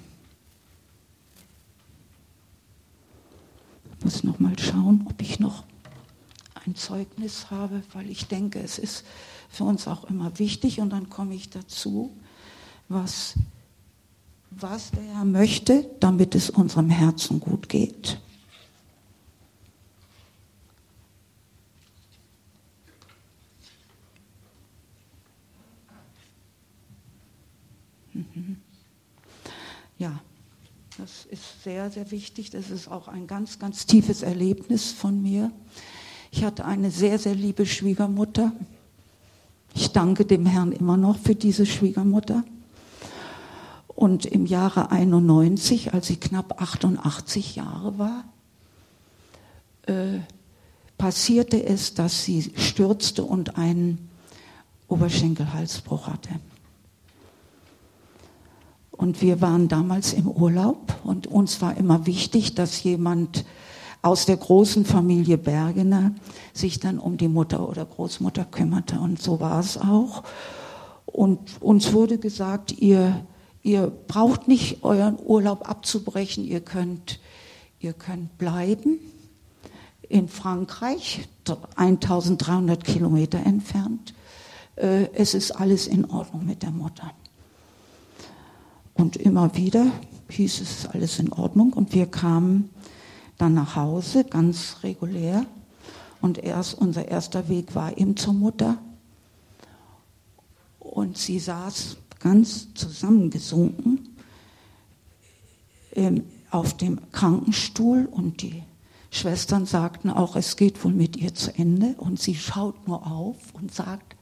Muss 4.11 4.23
noch 4.25 4.39
mal 4.39 4.59
schauen, 4.59 5.05
ob 5.09 5.21
ich 5.21 5.39
noch 5.39 5.63
ein 6.65 6.75
Zeugnis 6.75 7.49
habe, 7.49 7.81
weil 7.93 8.09
ich 8.09 8.27
denke, 8.27 8.59
es 8.59 8.77
ist 8.77 9.05
für 9.49 9.63
uns 9.63 9.87
auch 9.87 10.03
immer 10.03 10.37
wichtig. 10.37 10.81
Und 10.81 10.89
dann 10.89 11.09
komme 11.09 11.33
ich 11.33 11.49
dazu, 11.49 12.11
was, 12.89 13.35
was 14.49 14.91
der 14.91 15.03
Herr 15.03 15.23
möchte, 15.23 15.89
damit 16.01 16.35
es 16.35 16.49
unserem 16.49 16.89
Herzen 16.89 17.39
gut 17.39 17.69
geht. 17.69 18.19
Mhm. 28.13 28.57
Ja. 29.97 30.19
Das 31.01 31.25
ist 31.31 31.63
sehr, 31.63 31.89
sehr 31.89 32.11
wichtig. 32.11 32.51
Das 32.51 32.69
ist 32.69 32.87
auch 32.87 33.07
ein 33.07 33.25
ganz, 33.25 33.57
ganz 33.57 33.87
tiefes 33.87 34.21
Erlebnis 34.21 34.91
von 34.91 35.19
mir. 35.19 35.51
Ich 36.29 36.43
hatte 36.43 36.63
eine 36.63 36.91
sehr, 36.91 37.17
sehr 37.17 37.33
liebe 37.33 37.65
Schwiegermutter. 37.65 38.51
Ich 39.73 39.93
danke 39.93 40.25
dem 40.25 40.45
Herrn 40.45 40.71
immer 40.71 40.97
noch 40.97 41.17
für 41.17 41.33
diese 41.33 41.65
Schwiegermutter. 41.65 42.43
Und 43.87 44.27
im 44.27 44.45
Jahre 44.45 44.91
91, 44.91 45.91
als 45.91 46.05
sie 46.05 46.17
knapp 46.17 46.61
88 46.61 47.55
Jahre 47.55 47.97
war, 47.97 48.25
äh, 49.87 50.19
passierte 50.99 51.65
es, 51.65 51.95
dass 51.95 52.25
sie 52.25 52.51
stürzte 52.57 53.23
und 53.23 53.57
einen 53.57 54.07
Oberschenkelhalsbruch 54.87 56.05
hatte. 56.05 56.29
Und 59.01 59.19
wir 59.23 59.41
waren 59.41 59.67
damals 59.67 60.13
im 60.13 60.27
Urlaub 60.27 60.93
und 61.03 61.25
uns 61.25 61.59
war 61.59 61.75
immer 61.75 62.05
wichtig, 62.05 62.53
dass 62.53 62.83
jemand 62.83 63.45
aus 64.03 64.27
der 64.27 64.37
großen 64.37 64.85
Familie 64.85 65.39
Bergener 65.39 66.13
sich 66.53 66.79
dann 66.79 66.99
um 66.99 67.17
die 67.17 67.27
Mutter 67.27 67.67
oder 67.67 67.83
Großmutter 67.83 68.45
kümmerte. 68.45 68.99
Und 68.99 69.19
so 69.19 69.39
war 69.39 69.59
es 69.59 69.75
auch. 69.79 70.21
Und 71.07 71.39
uns 71.63 71.93
wurde 71.93 72.19
gesagt, 72.19 72.73
ihr, 72.73 73.25
ihr 73.63 73.91
braucht 74.07 74.47
nicht 74.47 74.83
euren 74.83 75.17
Urlaub 75.17 75.67
abzubrechen, 75.67 76.43
ihr 76.43 76.61
könnt, 76.61 77.19
ihr 77.79 77.93
könnt 77.93 78.37
bleiben. 78.37 78.99
in 80.09 80.27
Frankreich, 80.27 81.27
1300 81.75 82.83
Kilometer 82.83 83.39
entfernt. 83.39 84.13
Äh, 84.75 85.07
es 85.13 85.33
ist 85.33 85.53
alles 85.53 85.87
in 85.87 86.05
Ordnung 86.05 86.45
mit 86.45 86.61
der 86.61 86.69
Mutter. 86.69 87.11
Und 89.01 89.17
immer 89.17 89.55
wieder 89.55 89.91
hieß 90.29 90.61
es 90.61 90.85
alles 90.85 91.17
in 91.17 91.33
Ordnung 91.33 91.73
und 91.73 91.95
wir 91.95 92.05
kamen 92.05 92.69
dann 93.39 93.55
nach 93.55 93.75
Hause, 93.75 94.23
ganz 94.25 94.77
regulär. 94.83 95.47
Und 96.21 96.37
erst 96.37 96.75
unser 96.75 97.07
erster 97.07 97.49
Weg 97.49 97.73
war 97.73 97.97
eben 97.97 98.15
zur 98.15 98.33
Mutter. 98.33 98.77
Und 100.77 101.17
sie 101.17 101.39
saß 101.39 101.97
ganz 102.19 102.75
zusammengesunken 102.75 104.07
ähm, 105.93 106.23
auf 106.51 106.77
dem 106.77 106.99
Krankenstuhl 107.11 108.05
und 108.05 108.43
die 108.43 108.61
Schwestern 109.09 109.65
sagten 109.65 110.11
auch, 110.11 110.35
es 110.35 110.57
geht 110.57 110.83
wohl 110.85 110.93
mit 110.93 111.17
ihr 111.17 111.33
zu 111.33 111.51
Ende. 111.57 111.95
Und 111.97 112.19
sie 112.19 112.35
schaut 112.35 112.87
nur 112.87 113.07
auf 113.07 113.37
und 113.53 113.73
sagt, 113.73 114.15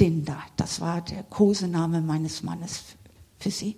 Dinda, 0.00 0.38
das 0.56 0.80
war 0.80 1.02
der 1.02 1.22
Kosename 1.22 2.00
meines 2.00 2.42
Mannes 2.42 2.82
für 3.42 3.50
sie. 3.50 3.76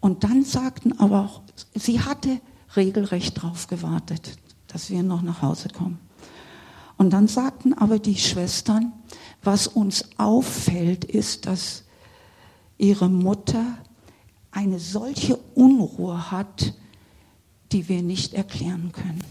Und 0.00 0.24
dann 0.24 0.44
sagten 0.44 0.98
aber 0.98 1.24
auch, 1.24 1.42
sie 1.74 2.00
hatte 2.00 2.40
regelrecht 2.76 3.38
darauf 3.38 3.66
gewartet, 3.66 4.38
dass 4.68 4.90
wir 4.90 5.02
noch 5.02 5.22
nach 5.22 5.42
Hause 5.42 5.68
kommen. 5.68 5.98
Und 6.96 7.10
dann 7.10 7.28
sagten 7.28 7.74
aber 7.74 7.98
die 7.98 8.16
Schwestern, 8.16 8.92
was 9.42 9.66
uns 9.66 10.04
auffällt, 10.18 11.04
ist, 11.04 11.46
dass 11.46 11.84
ihre 12.76 13.08
Mutter 13.08 13.78
eine 14.50 14.78
solche 14.78 15.36
Unruhe 15.54 16.30
hat, 16.30 16.74
die 17.72 17.88
wir 17.88 18.02
nicht 18.02 18.34
erklären 18.34 18.92
können. 18.92 19.22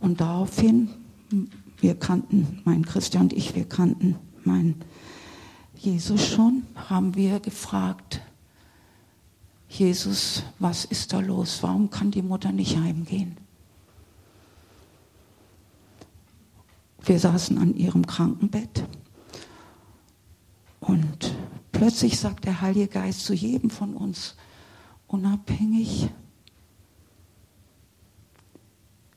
Und 0.00 0.20
daraufhin, 0.20 0.90
wir 1.78 1.94
kannten, 1.94 2.60
mein 2.64 2.84
Christian 2.84 3.24
und 3.24 3.32
ich, 3.32 3.54
wir 3.54 3.68
kannten 3.68 4.16
meinen 4.44 4.80
Jesus 5.84 6.26
schon, 6.28 6.62
haben 6.88 7.14
wir 7.14 7.40
gefragt, 7.40 8.22
Jesus, 9.68 10.42
was 10.58 10.86
ist 10.86 11.12
da 11.12 11.20
los? 11.20 11.62
Warum 11.62 11.90
kann 11.90 12.10
die 12.10 12.22
Mutter 12.22 12.52
nicht 12.52 12.78
heimgehen? 12.78 13.36
Wir 17.02 17.18
saßen 17.18 17.58
an 17.58 17.74
ihrem 17.76 18.06
Krankenbett 18.06 18.86
und 20.80 21.34
plötzlich 21.70 22.18
sagt 22.18 22.46
der 22.46 22.62
Heilige 22.62 22.88
Geist 22.88 23.26
zu 23.26 23.34
jedem 23.34 23.68
von 23.68 23.94
uns, 23.94 24.36
unabhängig, 25.06 26.08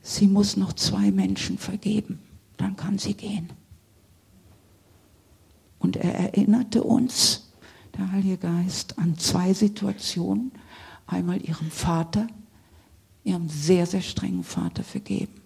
sie 0.02 0.28
muss 0.28 0.58
noch 0.58 0.74
zwei 0.74 1.12
Menschen 1.12 1.58
vergeben, 1.58 2.20
dann 2.58 2.76
kann 2.76 2.98
sie 2.98 3.14
gehen. 3.14 3.54
Und 5.80 5.96
er 5.98 6.16
erinnerte 6.16 6.84
uns, 6.84 7.52
der 7.98 8.12
Heilige 8.12 8.38
Geist, 8.38 8.98
an 9.00 9.18
zwei 9.18 9.54
Situationen. 9.54 10.52
Einmal 11.06 11.42
ihrem 11.42 11.72
Vater, 11.72 12.28
ihrem 13.24 13.50
sehr, 13.50 13.86
sehr 13.86 14.02
strengen 14.02 14.44
Vater 14.44 14.84
vergeben. 14.84 15.42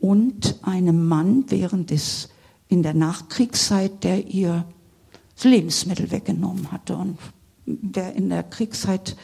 Und 0.00 0.58
einem 0.62 1.06
Mann 1.06 1.44
während 1.48 1.90
des, 1.90 2.28
in 2.68 2.82
der 2.82 2.94
Nachkriegszeit, 2.94 4.04
der 4.04 4.26
ihr 4.26 4.64
Lebensmittel 5.42 6.10
weggenommen 6.10 6.70
hatte. 6.72 6.96
Und 6.96 7.18
wer 7.66 8.14
in 8.14 8.28
der 8.28 8.42
Kriegszeit 8.42 9.16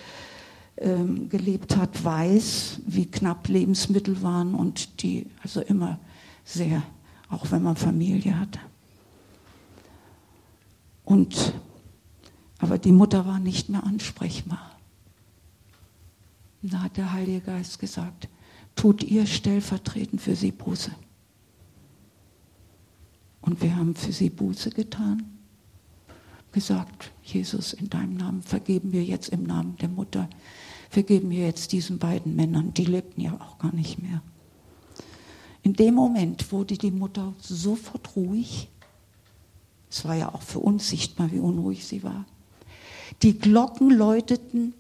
ähm, 0.77 1.29
gelebt 1.29 1.77
hat, 1.77 2.05
weiß, 2.05 2.81
wie 2.87 3.07
knapp 3.07 3.49
Lebensmittel 3.49 4.23
waren 4.23 4.55
und 4.55 5.03
die 5.03 5.27
also 5.43 5.61
immer 5.61 5.99
sehr, 6.45 6.83
auch 7.29 7.51
wenn 7.51 7.63
man 7.63 7.77
Familie 7.77 8.39
hatte. 8.39 8.61
Und, 11.09 11.55
aber 12.59 12.77
die 12.77 12.93
Mutter 12.93 13.25
war 13.25 13.39
nicht 13.39 13.71
mehr 13.71 13.83
ansprechbar. 13.83 14.77
da 16.61 16.83
hat 16.83 16.99
der 16.99 17.15
Heilige 17.15 17.41
Geist 17.41 17.79
gesagt, 17.79 18.29
tut 18.77 19.03
ihr 19.03 19.25
stellvertretend 19.25 20.21
für 20.21 20.37
sie 20.37 20.53
Buße. 20.53 20.91
Und 23.41 23.63
wir 23.63 23.75
haben 23.75 23.95
für 23.95 24.13
sie 24.13 24.29
Buße 24.29 24.69
getan, 24.69 25.23
gesagt, 26.53 27.11
Jesus, 27.23 27.73
in 27.73 27.89
deinem 27.89 28.19
Namen 28.19 28.43
vergeben 28.43 28.93
wir 28.93 29.03
jetzt 29.03 29.31
im 29.31 29.45
Namen 29.45 29.77
der 29.79 29.89
Mutter, 29.89 30.29
vergeben 30.91 31.31
wir 31.31 31.47
jetzt 31.47 31.73
diesen 31.73 31.99
beiden 31.99 32.37
Männern, 32.37 32.75
die 32.75 32.85
lebten 32.85 33.23
ja 33.23 33.33
auch 33.41 33.57
gar 33.57 33.75
nicht 33.75 34.03
mehr. 34.03 34.21
In 35.63 35.73
dem 35.73 35.95
Moment 35.95 36.53
wurde 36.53 36.77
die 36.77 36.91
Mutter 36.91 37.33
sofort 37.39 38.15
ruhig 38.15 38.69
es 39.91 40.05
war 40.05 40.15
ja 40.15 40.35
auch 40.35 40.43
für 40.43 40.59
uns 40.59 40.89
sichtbar, 40.89 41.31
wie 41.33 41.39
unruhig 41.39 41.87
sie 41.87 42.03
war. 42.03 42.25
Die 43.23 43.39
Glocken 43.39 43.91
läuteten. 43.91 44.75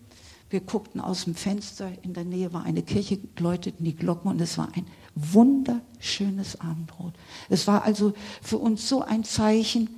Wir 0.50 0.60
guckten 0.60 1.00
aus 1.00 1.24
dem 1.24 1.34
Fenster, 1.34 1.92
in 2.02 2.14
der 2.14 2.24
Nähe 2.24 2.54
war 2.54 2.64
eine 2.64 2.82
Kirche, 2.82 3.18
läuteten 3.38 3.84
die 3.84 3.94
Glocken 3.94 4.30
und 4.30 4.40
es 4.40 4.56
war 4.56 4.70
ein 4.74 4.86
wunderschönes 5.14 6.58
Abendbrot. 6.60 7.12
Es 7.50 7.66
war 7.66 7.84
also 7.84 8.14
für 8.40 8.56
uns 8.56 8.88
so 8.88 9.02
ein 9.02 9.24
Zeichen, 9.24 9.90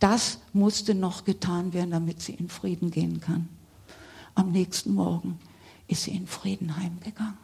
das 0.00 0.40
musste 0.52 0.94
noch 0.94 1.24
getan 1.24 1.72
werden, 1.72 1.92
damit 1.92 2.20
sie 2.20 2.34
in 2.34 2.50
Frieden 2.50 2.90
gehen 2.90 3.20
kann. 3.20 3.48
Am 4.34 4.52
nächsten 4.52 4.92
Morgen 4.92 5.38
ist 5.88 6.02
sie 6.02 6.10
in 6.10 6.26
Frieden 6.26 6.76
heimgegangen. 6.76 7.38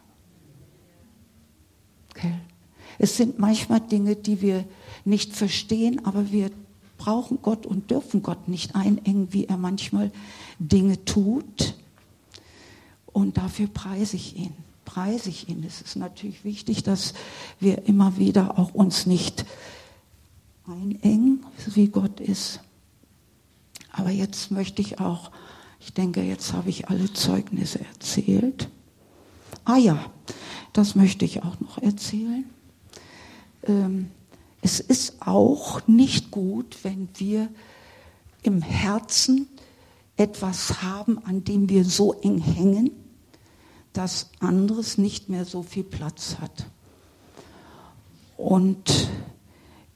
Okay. 2.10 2.34
Es 2.98 3.16
sind 3.16 3.38
manchmal 3.38 3.80
Dinge, 3.80 4.16
die 4.16 4.42
wir 4.42 4.66
nicht 5.06 5.34
verstehen, 5.34 6.04
aber 6.04 6.30
wir 6.30 6.50
brauchen 7.00 7.38
Gott 7.40 7.64
und 7.64 7.90
dürfen 7.90 8.22
Gott 8.22 8.46
nicht 8.46 8.76
einengen, 8.76 9.32
wie 9.32 9.46
er 9.46 9.56
manchmal 9.56 10.12
Dinge 10.58 11.02
tut. 11.06 11.74
Und 13.06 13.38
dafür 13.38 13.68
preise 13.68 14.16
ich 14.16 14.36
ihn. 14.36 14.52
Preise 14.84 15.30
ich 15.30 15.48
ihn. 15.48 15.64
Es 15.64 15.80
ist 15.80 15.96
natürlich 15.96 16.44
wichtig, 16.44 16.82
dass 16.82 17.14
wir 17.58 17.88
immer 17.88 18.18
wieder 18.18 18.58
auch 18.58 18.74
uns 18.74 19.06
nicht 19.06 19.46
einengen, 20.66 21.46
wie 21.74 21.88
Gott 21.88 22.20
ist. 22.20 22.60
Aber 23.92 24.10
jetzt 24.10 24.50
möchte 24.50 24.82
ich 24.82 25.00
auch, 25.00 25.30
ich 25.80 25.94
denke, 25.94 26.22
jetzt 26.22 26.52
habe 26.52 26.68
ich 26.68 26.90
alle 26.90 27.10
Zeugnisse 27.14 27.80
erzählt. 27.80 28.68
Ah 29.64 29.78
ja, 29.78 30.04
das 30.74 30.94
möchte 30.94 31.24
ich 31.24 31.42
auch 31.42 31.58
noch 31.60 31.78
erzählen. 31.78 32.44
Ähm, 33.64 34.10
es 34.62 34.80
ist 34.80 35.22
auch 35.22 35.86
nicht 35.86 36.30
gut, 36.30 36.78
wenn 36.82 37.08
wir 37.16 37.48
im 38.42 38.62
Herzen 38.62 39.48
etwas 40.16 40.82
haben, 40.82 41.18
an 41.24 41.44
dem 41.44 41.68
wir 41.68 41.84
so 41.84 42.12
eng 42.14 42.38
hängen, 42.38 42.90
dass 43.92 44.30
anderes 44.38 44.98
nicht 44.98 45.28
mehr 45.28 45.44
so 45.44 45.62
viel 45.62 45.84
Platz 45.84 46.36
hat. 46.40 46.66
Und 48.36 49.08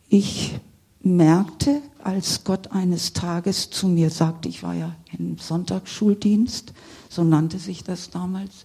ich 0.09 0.59
merkte, 1.01 1.83
als 2.03 2.45
Gott 2.45 2.73
eines 2.73 3.13
Tages 3.13 3.71
zu 3.71 3.89
mir 3.89 4.11
sagte, 4.11 4.49
ich 4.49 4.63
war 4.63 4.75
ja 4.75 4.95
im 5.17 5.39
Sonntagsschuldienst, 5.39 6.73
so 7.09 7.25
nannte 7.25 7.59
sich 7.59 7.85
das 7.85 8.11
damals, 8.11 8.65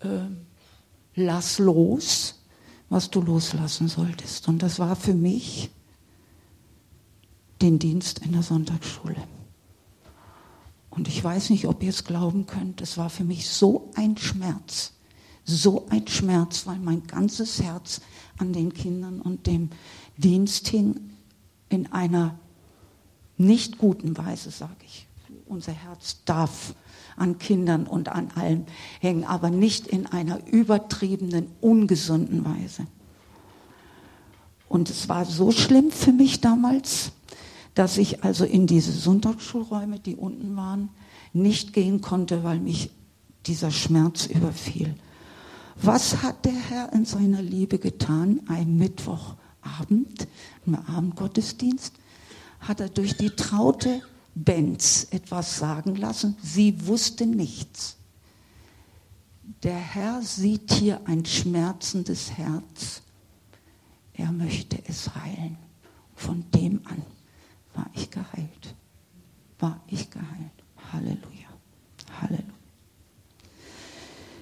äh, 0.00 0.26
lass 1.14 1.58
los, 1.58 2.43
was 2.94 3.10
du 3.10 3.20
loslassen 3.20 3.88
solltest. 3.88 4.46
Und 4.46 4.62
das 4.62 4.78
war 4.78 4.94
für 4.94 5.14
mich 5.14 5.68
den 7.60 7.80
Dienst 7.80 8.20
in 8.20 8.30
der 8.30 8.44
Sonntagsschule. 8.44 9.16
Und 10.90 11.08
ich 11.08 11.24
weiß 11.24 11.50
nicht, 11.50 11.66
ob 11.66 11.82
ihr 11.82 11.88
es 11.88 12.04
glauben 12.04 12.46
könnt, 12.46 12.80
es 12.80 12.96
war 12.96 13.10
für 13.10 13.24
mich 13.24 13.48
so 13.48 13.90
ein 13.96 14.16
Schmerz, 14.16 14.92
so 15.44 15.88
ein 15.88 16.06
Schmerz, 16.06 16.68
weil 16.68 16.78
mein 16.78 17.04
ganzes 17.08 17.60
Herz 17.60 18.00
an 18.38 18.52
den 18.52 18.72
Kindern 18.72 19.20
und 19.20 19.48
dem 19.48 19.70
Dienst 20.16 20.68
hing 20.68 20.94
in 21.70 21.90
einer 21.90 22.38
nicht 23.36 23.76
guten 23.76 24.16
Weise, 24.16 24.52
sage 24.52 24.84
ich. 24.86 25.08
Unser 25.46 25.72
Herz 25.72 26.18
darf 26.24 26.76
an 27.16 27.38
Kindern 27.38 27.86
und 27.86 28.08
an 28.08 28.30
allem 28.34 28.64
hängen, 29.00 29.24
aber 29.24 29.50
nicht 29.50 29.86
in 29.86 30.06
einer 30.06 30.46
übertriebenen, 30.46 31.48
ungesunden 31.60 32.44
Weise. 32.44 32.86
Und 34.68 34.90
es 34.90 35.08
war 35.08 35.24
so 35.24 35.52
schlimm 35.52 35.90
für 35.90 36.12
mich 36.12 36.40
damals, 36.40 37.12
dass 37.74 37.98
ich 37.98 38.24
also 38.24 38.44
in 38.44 38.66
diese 38.66 38.92
Sonntagsschulräume, 38.92 40.00
die 40.00 40.16
unten 40.16 40.56
waren, 40.56 40.90
nicht 41.32 41.72
gehen 41.72 42.00
konnte, 42.00 42.44
weil 42.44 42.60
mich 42.60 42.90
dieser 43.46 43.70
Schmerz 43.70 44.26
überfiel. 44.26 44.94
Was 45.76 46.22
hat 46.22 46.44
der 46.44 46.52
Herr 46.52 46.92
in 46.92 47.04
seiner 47.04 47.42
Liebe 47.42 47.78
getan? 47.78 48.40
Ein 48.48 48.76
Mittwochabend, 48.76 50.28
im 50.66 50.74
Abendgottesdienst, 50.74 51.94
hat 52.60 52.80
er 52.80 52.88
durch 52.88 53.16
die 53.16 53.30
traute 53.30 54.02
Benz 54.34 55.06
etwas 55.10 55.58
sagen 55.58 55.96
lassen. 55.96 56.36
Sie 56.42 56.86
wusste 56.86 57.26
nichts. 57.26 57.96
der 59.62 59.76
Herr 59.76 60.22
sieht 60.22 60.72
hier 60.72 61.00
ein 61.06 61.24
schmerzendes 61.24 62.32
Herz. 62.32 63.02
Er 64.12 64.30
möchte 64.32 64.78
es 64.86 65.14
heilen. 65.14 65.56
Von 66.14 66.44
dem 66.54 66.80
an 66.84 67.02
war 67.74 67.90
ich 67.94 68.10
geheilt. 68.10 68.74
War 69.58 69.80
ich 69.88 70.10
geheilt. 70.10 70.52
Halleluja. 70.92 71.48
Halleluja. 72.20 72.44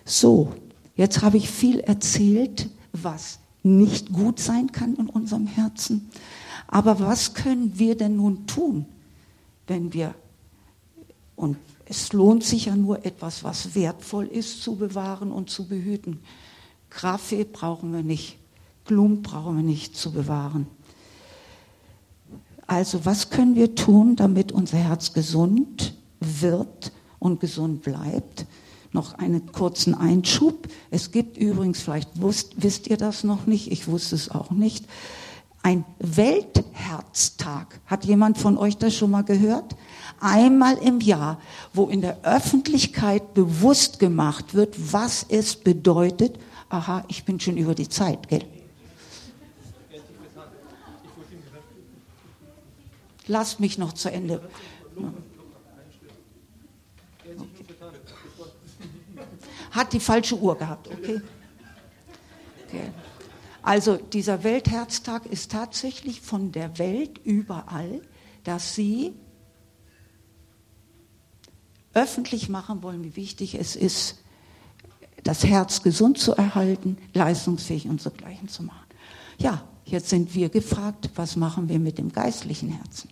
So, 0.05 0.53
jetzt 0.97 1.23
habe 1.23 1.37
ich 1.37 1.49
viel 1.49 1.81
erzählt, 1.81 2.69
was 2.93 3.39
nicht 3.63 4.13
gut 4.13 4.41
sein 4.41 4.73
kann 4.73 4.97
in 4.97 5.09
unserem 5.09 5.47
Herzen. 5.47 6.11
Aber 6.67 7.01
was 7.01 7.35
können 7.35 7.79
wir 7.79 7.97
denn 7.97 8.17
nun 8.17 8.47
tun, 8.47 8.87
wenn 9.67 9.93
wir, 9.93 10.15
und 11.37 11.57
es 11.87 12.13
lohnt 12.13 12.45
sich 12.45 12.67
ja 12.67 12.77
nur 12.77 13.05
etwas, 13.05 13.45
was 13.45 13.75
wertvoll 13.75 14.27
ist, 14.27 14.63
zu 14.63 14.77
bewahren 14.77 15.33
und 15.33 15.51
zu 15.51 15.67
behüten. 15.67 16.21
Kaffee 16.91 17.45
brauchen 17.45 17.93
wir 17.93 18.03
nicht, 18.03 18.39
Blumen 18.85 19.23
brauchen 19.23 19.57
wir 19.57 19.63
nicht 19.63 19.97
zu 19.97 20.13
bewahren. 20.13 20.67
Also 22.67 23.05
was 23.05 23.31
können 23.31 23.55
wir 23.55 23.75
tun, 23.75 24.17
damit 24.17 24.53
unser 24.53 24.79
Herz 24.79 25.13
gesund 25.13 25.95
wird 26.21 26.93
und 27.19 27.41
gesund 27.41 27.83
bleibt? 27.83 28.47
Noch 28.93 29.15
einen 29.15 29.53
kurzen 29.53 29.95
Einschub. 29.95 30.69
Es 30.91 31.11
gibt 31.11 31.37
übrigens, 31.37 31.81
vielleicht 31.81 32.21
wusst, 32.21 32.63
wisst 32.63 32.87
ihr 32.89 32.97
das 32.97 33.25
noch 33.25 33.47
nicht, 33.47 33.73
ich 33.73 33.89
wusste 33.89 34.15
es 34.15 34.31
auch 34.31 34.51
nicht, 34.51 34.87
ein 35.63 35.85
Weltherztag. 35.99 37.81
Hat 37.87 38.05
jemand 38.05 38.39
von 38.39 38.59
euch 38.59 38.77
das 38.77 38.95
schon 38.95 39.13
mal 39.13 39.23
gehört? 39.23 39.77
Einmal 40.21 40.77
im 40.79 41.01
Jahr, 41.01 41.41
wo 41.73 41.87
in 41.87 42.01
der 42.01 42.23
Öffentlichkeit 42.25 43.35
bewusst 43.35 43.99
gemacht 43.99 44.55
wird, 44.55 44.93
was 44.93 45.25
es 45.29 45.57
bedeutet. 45.57 46.39
Aha, 46.69 47.05
ich 47.09 47.25
bin 47.25 47.39
schon 47.39 47.57
über 47.57 47.75
die 47.75 47.89
Zeit, 47.89 48.29
gell? 48.29 48.45
Lass 53.29 53.61
mich 53.61 53.79
noch 53.79 53.93
zu 53.93 54.11
Ende. 54.11 54.43
Hat 59.71 59.93
die 59.93 60.01
falsche 60.01 60.37
Uhr 60.37 60.59
gehabt, 60.59 60.89
okay? 60.89 61.23
okay. 62.67 62.91
Also 63.63 63.97
dieser 63.97 64.43
Weltherztag 64.43 65.27
ist 65.27 65.53
tatsächlich 65.53 66.21
von 66.21 66.51
der 66.53 66.79
Welt 66.79 67.19
überall, 67.25 68.03
dass 68.43 68.75
sie 68.75 69.13
öffentlich 71.95 72.49
machen 72.49 72.83
wollen, 72.83 73.05
wie 73.05 73.17
wichtig 73.17 73.55
es 73.55 73.77
ist, 73.77 74.19
das 75.23 75.45
Herz 75.45 75.83
gesund 75.83 76.19
zu 76.19 76.33
erhalten, 76.33 76.99
leistungsfähig 77.15 77.89
und 77.89 78.01
so 78.01 78.11
Gleichen 78.11 78.49
zu 78.49 78.65
machen. 78.65 78.87
Ja, 79.39 79.63
jetzt 79.85 80.09
sind 80.09 80.35
wir 80.35 80.49
gefragt, 80.49 81.11
was 81.15 81.37
machen 81.37 81.69
wir 81.69 81.79
mit 81.79 81.99
dem 81.99 82.11
geistlichen 82.11 82.71
Herzen? 82.71 83.09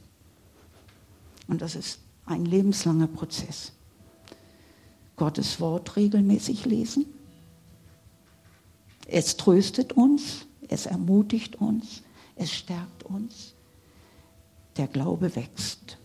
Und 1.47 1.63
das 1.63 1.77
ist 1.77 2.01
ein 2.27 2.45
lebenslanger 2.45 3.07
Prozess. 3.07 3.73
Gottes 5.17 5.61
Wort 5.61 5.97
regelmäßig 5.97 6.65
lesen, 6.65 7.07
es 9.11 9.37
tröstet 9.37 9.93
uns, 9.93 10.47
es 10.69 10.87
ermutigt 10.87 11.57
uns, 11.57 12.03
es 12.37 12.53
stärkt 12.53 13.03
uns. 13.03 13.55
Der 14.77 14.87
Glaube 14.87 15.35
wächst. 15.35 15.99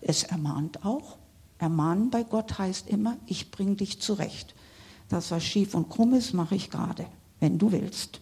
Es 0.00 0.22
ermahnt 0.22 0.84
auch. 0.84 1.18
Ermahnen 1.58 2.10
bei 2.10 2.22
Gott 2.22 2.58
heißt 2.58 2.88
immer, 2.88 3.16
ich 3.26 3.50
bringe 3.50 3.76
dich 3.76 4.00
zurecht. 4.00 4.54
Das, 5.08 5.30
was 5.30 5.44
schief 5.44 5.74
und 5.74 5.90
krumm 5.90 6.14
ist, 6.14 6.32
mache 6.32 6.54
ich 6.54 6.70
gerade, 6.70 7.06
wenn 7.40 7.58
du 7.58 7.72
willst. 7.72 8.20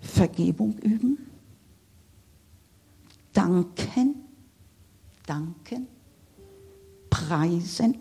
Vergebung 0.00 0.78
üben. 0.78 1.18
Danken. 3.32 4.14
Danken. 5.26 5.88
Preisen. 7.10 7.96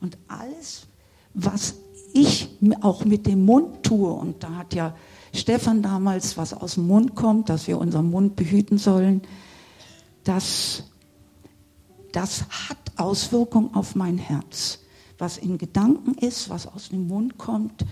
Und 0.00 0.16
alles, 0.28 0.86
was 1.34 1.74
ich 2.16 2.48
auch 2.80 3.04
mit 3.04 3.26
dem 3.26 3.44
Mund 3.44 3.82
tue, 3.82 4.10
und 4.10 4.42
da 4.42 4.56
hat 4.56 4.74
ja 4.74 4.94
Stefan 5.32 5.82
damals 5.82 6.36
was 6.36 6.54
aus 6.54 6.74
dem 6.74 6.86
Mund 6.86 7.14
kommt, 7.14 7.48
dass 7.48 7.66
wir 7.66 7.78
unseren 7.78 8.10
Mund 8.10 8.36
behüten 8.36 8.78
sollen, 8.78 9.22
das, 10.24 10.84
das 12.12 12.44
hat 12.48 12.78
Auswirkungen 12.96 13.74
auf 13.74 13.94
mein 13.94 14.18
Herz. 14.18 14.80
Was 15.18 15.38
in 15.38 15.58
Gedanken 15.58 16.14
ist, 16.14 16.50
was 16.50 16.66
aus 16.66 16.88
dem 16.88 17.06
Mund 17.06 17.38
kommt, 17.38 17.84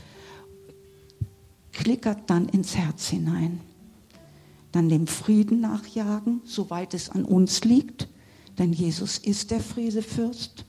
klickert 1.72 2.29
dann 2.29 2.49
ins 2.49 2.77
Herz 2.77 3.09
hinein. 3.09 3.61
Dann 4.72 4.89
dem 4.89 5.07
Frieden 5.07 5.61
nachjagen, 5.61 6.41
soweit 6.45 6.95
es 6.95 7.11
an 7.11 7.25
uns 7.25 7.64
liegt, 7.64 8.09
denn 8.59 8.72
Jesus 8.72 9.18
ist 9.18 9.51
der 9.51 9.61
Friedefürst. 9.61 10.64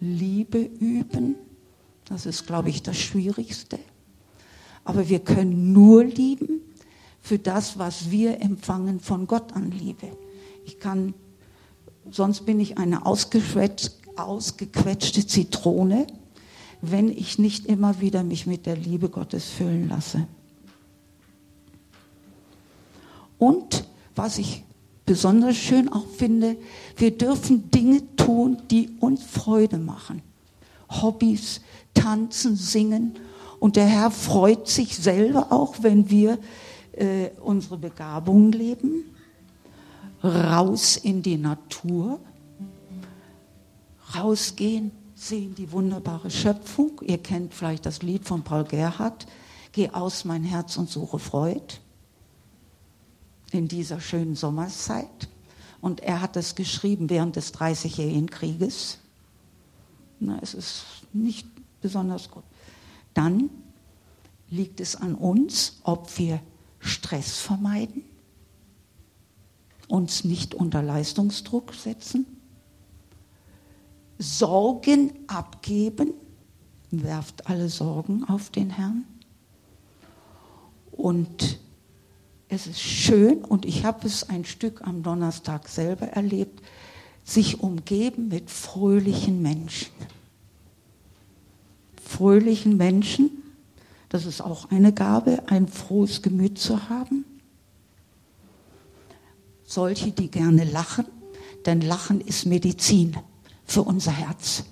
Liebe 0.00 0.58
üben. 0.58 1.36
Das 2.04 2.26
ist, 2.26 2.46
glaube 2.46 2.70
ich, 2.70 2.82
das 2.82 2.96
Schwierigste. 2.96 3.78
Aber 4.84 5.08
wir 5.08 5.20
können 5.20 5.72
nur 5.72 6.04
lieben 6.04 6.60
für 7.20 7.38
das, 7.38 7.78
was 7.78 8.10
wir 8.10 8.40
empfangen 8.40 9.00
von 9.00 9.26
Gott 9.26 9.54
an 9.54 9.72
Liebe. 9.72 10.16
Ich 10.64 10.78
kann, 10.78 11.14
sonst 12.10 12.46
bin 12.46 12.60
ich 12.60 12.78
eine 12.78 13.04
ausgequetschte 13.04 15.26
Zitrone, 15.26 16.06
wenn 16.82 17.08
ich 17.08 17.38
nicht 17.38 17.66
immer 17.66 18.00
wieder 18.00 18.22
mich 18.22 18.46
mit 18.46 18.66
der 18.66 18.76
Liebe 18.76 19.08
Gottes 19.08 19.46
füllen 19.46 19.88
lasse. 19.88 20.28
Und 23.38 23.88
was 24.14 24.38
ich 24.38 24.62
besonders 25.06 25.56
schön 25.56 25.88
auch 25.90 26.06
finde, 26.06 26.56
wir 26.96 27.16
dürfen 27.16 27.70
Dinge 27.70 28.02
tun, 28.16 28.60
die 28.70 28.90
uns 29.00 29.22
Freude 29.22 29.78
machen. 29.78 30.20
Hobbys, 30.90 31.60
tanzen, 31.94 32.56
singen. 32.56 33.14
Und 33.60 33.76
der 33.76 33.86
Herr 33.86 34.10
freut 34.10 34.68
sich 34.68 34.96
selber 34.96 35.50
auch, 35.50 35.76
wenn 35.80 36.10
wir 36.10 36.38
äh, 36.92 37.30
unsere 37.42 37.78
Begabungen 37.78 38.52
leben. 38.52 39.04
Raus 40.22 40.96
in 40.96 41.22
die 41.22 41.38
Natur. 41.38 42.20
Rausgehen, 44.14 44.90
sehen 45.14 45.54
die 45.54 45.70
wunderbare 45.72 46.30
Schöpfung. 46.30 47.00
Ihr 47.02 47.18
kennt 47.18 47.54
vielleicht 47.54 47.86
das 47.86 48.02
Lied 48.02 48.24
von 48.24 48.42
Paul 48.42 48.64
Gerhardt. 48.64 49.26
Geh 49.72 49.90
aus 49.90 50.24
mein 50.24 50.44
Herz 50.44 50.76
und 50.76 50.90
suche 50.90 51.18
Freud 51.18 51.80
in 53.52 53.68
dieser 53.68 54.00
schönen 54.00 54.34
Sommerszeit. 54.34 55.28
Und 55.80 56.00
er 56.00 56.20
hat 56.20 56.36
es 56.36 56.54
geschrieben 56.54 57.10
während 57.10 57.36
des 57.36 57.52
Dreißigjährigen 57.52 58.28
Krieges. 58.28 58.98
Na, 60.18 60.38
es 60.42 60.54
ist 60.54 60.84
nicht 61.12 61.46
besonders 61.80 62.30
gut. 62.30 62.44
Dann 63.14 63.50
liegt 64.48 64.80
es 64.80 64.96
an 64.96 65.14
uns, 65.14 65.80
ob 65.82 66.18
wir 66.18 66.40
Stress 66.80 67.38
vermeiden, 67.38 68.02
uns 69.88 70.24
nicht 70.24 70.54
unter 70.54 70.82
Leistungsdruck 70.82 71.74
setzen, 71.74 72.26
Sorgen 74.18 75.12
abgeben, 75.26 76.12
werft 76.90 77.48
alle 77.48 77.68
Sorgen 77.68 78.24
auf 78.24 78.50
den 78.50 78.70
Herrn 78.70 79.04
und 80.92 81.58
es 82.48 82.66
ist 82.66 82.80
schön 82.80 83.44
und 83.44 83.64
ich 83.64 83.84
habe 83.84 84.06
es 84.06 84.28
ein 84.28 84.44
Stück 84.44 84.86
am 84.86 85.02
Donnerstag 85.02 85.68
selber 85.68 86.06
erlebt, 86.08 86.62
sich 87.24 87.60
umgeben 87.60 88.28
mit 88.28 88.50
fröhlichen 88.50 89.42
Menschen. 89.42 89.92
Fröhlichen 92.02 92.76
Menschen, 92.76 93.30
das 94.08 94.26
ist 94.26 94.40
auch 94.40 94.70
eine 94.70 94.92
Gabe, 94.92 95.42
ein 95.48 95.66
frohes 95.66 96.22
Gemüt 96.22 96.58
zu 96.58 96.88
haben. 96.88 97.24
Solche, 99.64 100.12
die 100.12 100.30
gerne 100.30 100.62
lachen, 100.64 101.06
denn 101.66 101.80
Lachen 101.80 102.20
ist 102.20 102.46
Medizin 102.46 103.16
für 103.64 103.82
unser 103.82 104.12
Herz. 104.12 104.62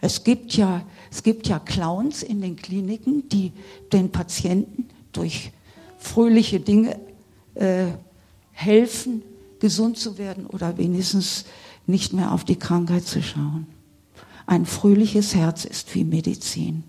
Es 0.00 0.22
gibt 0.22 0.56
ja, 0.56 0.82
es 1.10 1.24
gibt 1.24 1.48
ja 1.48 1.58
Clowns 1.58 2.22
in 2.22 2.40
den 2.40 2.54
Kliniken, 2.54 3.28
die 3.28 3.52
den 3.92 4.12
Patienten 4.12 4.88
durch 5.10 5.50
fröhliche 5.98 6.60
Dinge 6.60 6.98
äh, 7.54 7.86
helfen, 8.52 9.22
gesund 9.60 9.98
zu 9.98 10.18
werden 10.18 10.46
oder 10.46 10.78
wenigstens 10.78 11.44
nicht 11.86 12.12
mehr 12.12 12.32
auf 12.32 12.44
die 12.44 12.56
Krankheit 12.56 13.04
zu 13.04 13.22
schauen. 13.22 13.66
Ein 14.46 14.64
fröhliches 14.64 15.34
Herz 15.34 15.64
ist 15.64 15.94
wie 15.94 16.04
Medizin. 16.04 16.84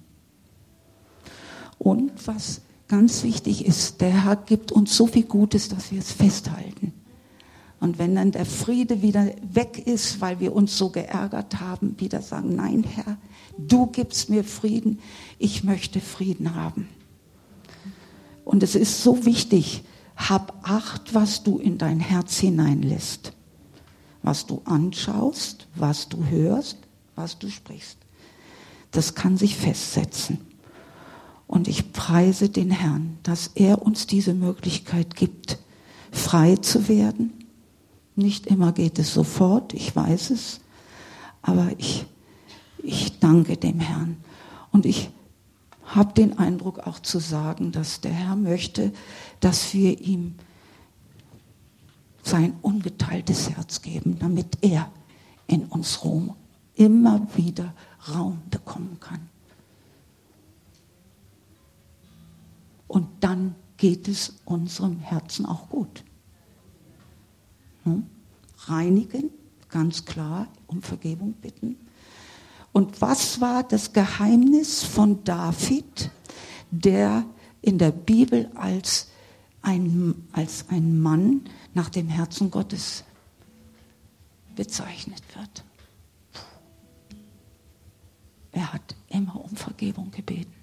Und 1.78 2.12
was 2.26 2.62
ganz 2.88 3.24
wichtig 3.24 3.66
ist, 3.66 4.02
der 4.02 4.26
Herr 4.26 4.36
gibt 4.36 4.72
uns 4.72 4.96
so 4.96 5.08
viel 5.08 5.24
Gutes, 5.24 5.70
dass 5.70 5.92
wir 5.92 6.00
es 6.00 6.12
festhalten. 6.12 6.94
Und 7.80 7.98
wenn 7.98 8.16
dann 8.16 8.32
der 8.32 8.46
Friede 8.46 9.02
wieder 9.02 9.32
weg 9.54 9.88
ist, 9.88 10.20
weil 10.20 10.40
wir 10.42 10.54
uns 10.54 10.78
so 10.78 10.90
geärgert 10.90 11.62
haben, 11.62 11.96
wieder 11.98 12.22
sagen, 12.22 12.56
nein 12.56 12.84
Herr, 12.84 13.18
du 13.58 13.88
gibst 13.88 14.30
mir 14.30 14.44
Frieden, 14.44 15.00
ich 15.38 15.64
möchte 15.64 16.02
Frieden 16.02 16.56
haben. 16.56 16.90
Und 18.50 18.64
es 18.64 18.74
ist 18.74 19.04
so 19.04 19.26
wichtig, 19.26 19.84
hab 20.16 20.68
acht, 20.68 21.14
was 21.14 21.44
du 21.44 21.60
in 21.60 21.78
dein 21.78 22.00
Herz 22.00 22.40
hineinlässt, 22.40 23.34
was 24.24 24.48
du 24.48 24.62
anschaust, 24.66 25.68
was 25.76 26.10
du 26.10 26.26
hörst, 26.26 26.78
was 27.16 27.38
du 27.38 27.50
sprichst. 27.50 27.98
Das 28.92 29.14
kann 29.14 29.38
sich 29.38 29.56
festsetzen. 29.56 30.40
Und 31.46 31.68
ich 31.68 31.94
preise 31.94 32.50
den 32.50 32.72
Herrn, 32.72 33.18
dass 33.24 33.52
er 33.54 33.84
uns 33.84 34.08
diese 34.08 34.34
Möglichkeit 34.34 35.16
gibt, 35.16 35.60
frei 36.12 36.56
zu 36.56 36.88
werden 36.88 37.40
nicht 38.20 38.48
immer 38.48 38.74
geht 38.74 39.00
es 39.00 39.14
sofort, 39.14 39.74
ich 39.74 39.96
weiß 39.96 40.32
es, 40.32 40.60
aber 41.42 41.72
ich, 41.78 42.06
ich 42.84 43.20
danke 43.20 43.56
dem 43.58 43.80
Herrn. 43.80 44.18
Und 44.72 44.86
ich 44.86 45.10
habe 45.96 46.14
den 46.14 46.38
Eindruck 46.38 46.80
auch 46.80 47.00
zu 47.00 47.20
sagen, 47.20 47.72
dass 47.72 48.02
der 48.02 48.12
Herr 48.12 48.36
möchte, 48.36 48.94
dass 49.40 49.74
wir 49.74 50.00
ihm 50.00 50.36
sein 52.24 52.56
ungeteiltes 52.62 53.50
Herz 53.50 53.82
geben, 53.82 54.20
damit 54.20 54.60
er 54.62 54.92
in 55.48 55.66
uns 55.66 56.04
Rom 56.04 56.36
immer 56.76 57.28
wieder 57.36 57.74
Raum 58.14 58.42
bekommen 58.50 58.98
kann. 59.00 59.30
Und 62.88 63.08
dann 63.20 63.56
geht 63.78 64.08
es 64.08 64.40
unserem 64.46 65.00
Herzen 65.00 65.46
auch 65.46 65.70
gut. 65.70 66.04
Hm? 67.84 68.06
Reinigen, 68.66 69.32
ganz 69.70 70.06
klar, 70.06 70.48
um 70.68 70.82
Vergebung 70.82 71.34
bitten. 71.34 71.78
Und 72.72 73.02
was 73.02 73.42
war 73.42 73.64
das 73.64 73.94
Geheimnis 73.94 74.84
von 74.84 75.24
David, 75.24 76.12
der 76.72 77.26
in 77.62 77.78
der 77.78 77.92
Bibel 77.92 78.50
als 78.56 79.10
ein, 79.62 80.28
als 80.32 80.66
ein 80.70 81.00
Mann 81.02 81.42
nach 81.74 81.90
dem 81.90 82.08
Herzen 82.08 82.52
Gottes 82.52 83.04
bezeichnet 84.56 85.24
wird? 85.36 85.64
Er 88.52 88.74
hat 88.74 88.96
immer 89.10 89.44
um 89.44 89.56
Vergebung 89.56 90.12
gebeten. 90.12 90.54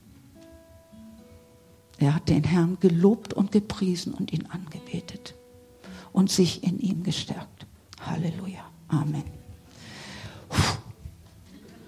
Er 1.98 2.14
hat 2.14 2.28
den 2.28 2.44
Herrn 2.44 2.78
gelobt 2.80 3.32
und 3.32 3.52
gepriesen 3.52 4.12
und 4.12 4.32
ihn 4.32 4.46
angebetet 4.46 5.34
und 6.12 6.30
sich 6.30 6.62
in 6.62 6.78
ihm 6.78 7.02
gestärkt. 7.02 7.66
Halleluja. 8.00 8.70
Amen. 8.88 9.24